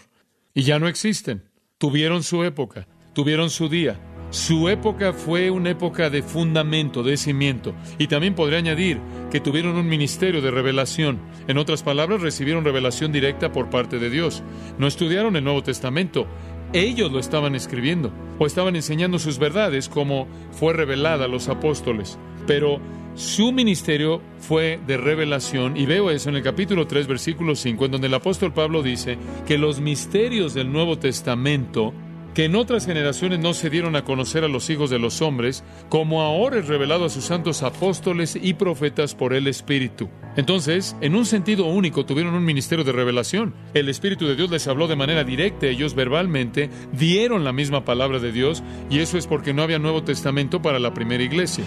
Y 0.54 0.62
ya 0.62 0.78
no 0.78 0.88
existen. 0.88 1.44
Tuvieron 1.78 2.22
su 2.22 2.44
época, 2.44 2.86
tuvieron 3.12 3.50
su 3.50 3.68
día. 3.68 4.00
Su 4.30 4.68
época 4.68 5.12
fue 5.12 5.50
una 5.50 5.70
época 5.70 6.10
de 6.10 6.22
fundamento, 6.22 7.02
de 7.02 7.16
cimiento. 7.16 7.74
Y 7.98 8.08
también 8.08 8.34
podría 8.34 8.58
añadir 8.58 8.98
que 9.30 9.40
tuvieron 9.40 9.76
un 9.76 9.88
ministerio 9.88 10.40
de 10.40 10.50
revelación. 10.50 11.20
En 11.46 11.58
otras 11.58 11.84
palabras, 11.84 12.20
recibieron 12.20 12.64
revelación 12.64 13.12
directa 13.12 13.52
por 13.52 13.70
parte 13.70 13.98
de 13.98 14.10
Dios. 14.10 14.42
No 14.78 14.88
estudiaron 14.88 15.36
el 15.36 15.44
Nuevo 15.44 15.62
Testamento. 15.62 16.26
Ellos 16.72 17.12
lo 17.12 17.20
estaban 17.20 17.54
escribiendo 17.54 18.12
o 18.38 18.46
estaban 18.46 18.74
enseñando 18.74 19.20
sus 19.20 19.38
verdades 19.38 19.88
como 19.88 20.26
fue 20.50 20.72
revelada 20.72 21.26
a 21.26 21.28
los 21.28 21.48
apóstoles. 21.48 22.18
Pero 22.48 22.80
su 23.14 23.52
ministerio 23.52 24.20
fue 24.38 24.80
de 24.86 24.96
revelación 24.96 25.76
y 25.76 25.86
veo 25.86 26.10
eso 26.10 26.28
en 26.28 26.36
el 26.36 26.42
capítulo 26.42 26.86
3, 26.86 27.06
versículo 27.06 27.54
5, 27.54 27.84
en 27.84 27.90
donde 27.92 28.06
el 28.08 28.14
apóstol 28.14 28.52
Pablo 28.52 28.82
dice 28.82 29.18
que 29.46 29.58
los 29.58 29.80
misterios 29.80 30.54
del 30.54 30.72
Nuevo 30.72 30.98
Testamento 30.98 31.94
que 32.34 32.44
en 32.44 32.56
otras 32.56 32.84
generaciones 32.84 33.38
no 33.38 33.54
se 33.54 33.70
dieron 33.70 33.94
a 33.94 34.04
conocer 34.04 34.42
a 34.42 34.48
los 34.48 34.68
hijos 34.68 34.90
de 34.90 34.98
los 34.98 35.22
hombres, 35.22 35.62
como 35.88 36.20
ahora 36.20 36.58
es 36.58 36.66
revelado 36.66 37.04
a 37.04 37.10
sus 37.10 37.24
santos 37.24 37.62
apóstoles 37.62 38.36
y 38.40 38.54
profetas 38.54 39.14
por 39.14 39.32
el 39.34 39.46
Espíritu. 39.46 40.10
Entonces, 40.36 40.96
en 41.00 41.14
un 41.14 41.26
sentido 41.26 41.66
único, 41.66 42.04
tuvieron 42.04 42.34
un 42.34 42.44
ministerio 42.44 42.84
de 42.84 42.90
revelación. 42.90 43.54
El 43.72 43.88
Espíritu 43.88 44.26
de 44.26 44.34
Dios 44.34 44.50
les 44.50 44.66
habló 44.66 44.88
de 44.88 44.96
manera 44.96 45.22
directa, 45.22 45.66
ellos 45.66 45.94
verbalmente 45.94 46.70
dieron 46.92 47.44
la 47.44 47.52
misma 47.52 47.84
palabra 47.84 48.18
de 48.18 48.32
Dios, 48.32 48.64
y 48.90 48.98
eso 48.98 49.16
es 49.16 49.28
porque 49.28 49.54
no 49.54 49.62
había 49.62 49.78
Nuevo 49.78 50.02
Testamento 50.02 50.60
para 50.60 50.80
la 50.80 50.92
primera 50.92 51.22
iglesia. 51.22 51.64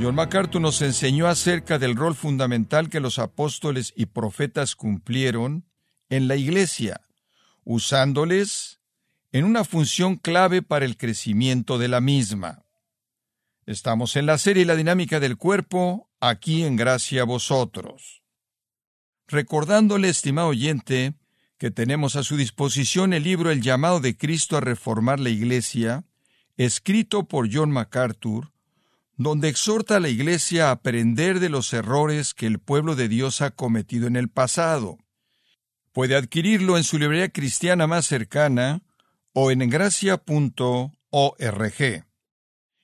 John 0.00 0.14
MacArthur 0.14 0.60
nos 0.60 0.80
enseñó 0.80 1.26
acerca 1.26 1.80
del 1.80 1.96
rol 1.96 2.14
fundamental 2.14 2.88
que 2.88 3.00
los 3.00 3.18
apóstoles 3.18 3.92
y 3.96 4.06
profetas 4.06 4.76
cumplieron 4.76 5.64
en 6.08 6.28
la 6.28 6.36
Iglesia, 6.36 7.00
usándoles 7.64 8.80
en 9.32 9.44
una 9.44 9.64
función 9.64 10.14
clave 10.14 10.62
para 10.62 10.84
el 10.84 10.96
crecimiento 10.96 11.78
de 11.78 11.88
la 11.88 12.00
misma. 12.00 12.64
Estamos 13.66 14.14
en 14.14 14.26
la 14.26 14.38
serie 14.38 14.64
La 14.64 14.76
dinámica 14.76 15.18
del 15.18 15.36
cuerpo, 15.36 16.08
aquí 16.20 16.62
en 16.62 16.76
gracia 16.76 17.22
a 17.22 17.24
vosotros. 17.24 18.22
Recordándole, 19.26 20.08
estimado 20.08 20.48
oyente, 20.48 21.14
que 21.58 21.72
tenemos 21.72 22.14
a 22.14 22.22
su 22.22 22.36
disposición 22.36 23.12
el 23.12 23.24
libro 23.24 23.50
El 23.50 23.62
llamado 23.62 23.98
de 23.98 24.16
Cristo 24.16 24.56
a 24.56 24.60
reformar 24.60 25.18
la 25.18 25.30
Iglesia, 25.30 26.04
escrito 26.56 27.24
por 27.24 27.52
John 27.52 27.72
MacArthur, 27.72 28.52
donde 29.18 29.48
exhorta 29.48 29.96
a 29.96 30.00
la 30.00 30.08
Iglesia 30.08 30.68
a 30.68 30.70
aprender 30.70 31.40
de 31.40 31.48
los 31.48 31.72
errores 31.72 32.34
que 32.34 32.46
el 32.46 32.60
pueblo 32.60 32.94
de 32.94 33.08
Dios 33.08 33.42
ha 33.42 33.50
cometido 33.50 34.06
en 34.06 34.14
el 34.14 34.28
pasado. 34.28 34.96
Puede 35.92 36.14
adquirirlo 36.14 36.78
en 36.78 36.84
su 36.84 36.98
librería 36.98 37.28
cristiana 37.28 37.88
más 37.88 38.06
cercana 38.06 38.80
o 39.32 39.50
en 39.50 39.68
gracia.org. 39.68 40.94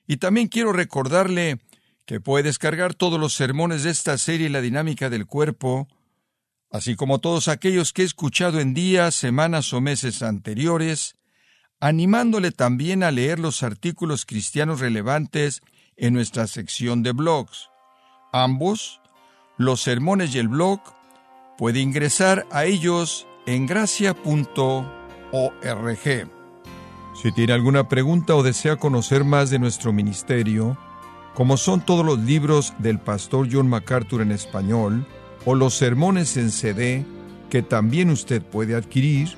Y 0.07 0.17
también 0.17 0.49
quiero 0.49 0.73
recordarle 0.73 1.61
que 2.05 2.19
puede 2.19 2.43
descargar 2.43 2.93
todos 2.93 3.17
los 3.17 3.33
sermones 3.33 3.83
de 3.83 3.91
esta 3.91 4.17
serie 4.17 4.49
La 4.49 4.59
dinámica 4.59 5.09
del 5.09 5.25
cuerpo, 5.25 5.87
así 6.69 6.97
como 6.97 7.19
todos 7.19 7.47
aquellos 7.47 7.93
que 7.93 8.01
he 8.01 8.05
escuchado 8.05 8.59
en 8.59 8.73
días, 8.73 9.15
semanas 9.15 9.71
o 9.71 9.79
meses 9.79 10.21
anteriores, 10.21 11.15
animándole 11.79 12.51
también 12.51 13.03
a 13.03 13.11
leer 13.11 13.39
los 13.39 13.63
artículos 13.63 14.25
cristianos 14.25 14.81
relevantes 14.81 15.61
en 15.97 16.13
nuestra 16.13 16.47
sección 16.47 17.03
de 17.03 17.11
blogs. 17.11 17.69
Ambos, 18.31 19.01
los 19.57 19.81
sermones 19.81 20.35
y 20.35 20.39
el 20.39 20.47
blog, 20.47 20.79
puede 21.57 21.79
ingresar 21.79 22.45
a 22.51 22.65
ellos 22.65 23.27
en 23.45 23.65
gracia.org. 23.65 24.25
Si 27.21 27.31
tiene 27.31 27.53
alguna 27.53 27.87
pregunta 27.87 28.35
o 28.35 28.43
desea 28.43 28.75
conocer 28.75 29.23
más 29.23 29.49
de 29.49 29.59
nuestro 29.59 29.93
ministerio, 29.93 30.77
como 31.33 31.57
son 31.57 31.81
todos 31.81 32.05
los 32.05 32.19
libros 32.19 32.73
del 32.79 32.99
pastor 32.99 33.47
John 33.51 33.69
MacArthur 33.69 34.21
en 34.21 34.31
español, 34.31 35.07
o 35.45 35.55
los 35.55 35.75
sermones 35.75 36.35
en 36.37 36.51
CD 36.51 37.05
que 37.49 37.61
también 37.61 38.09
usted 38.09 38.41
puede 38.41 38.75
adquirir, 38.75 39.37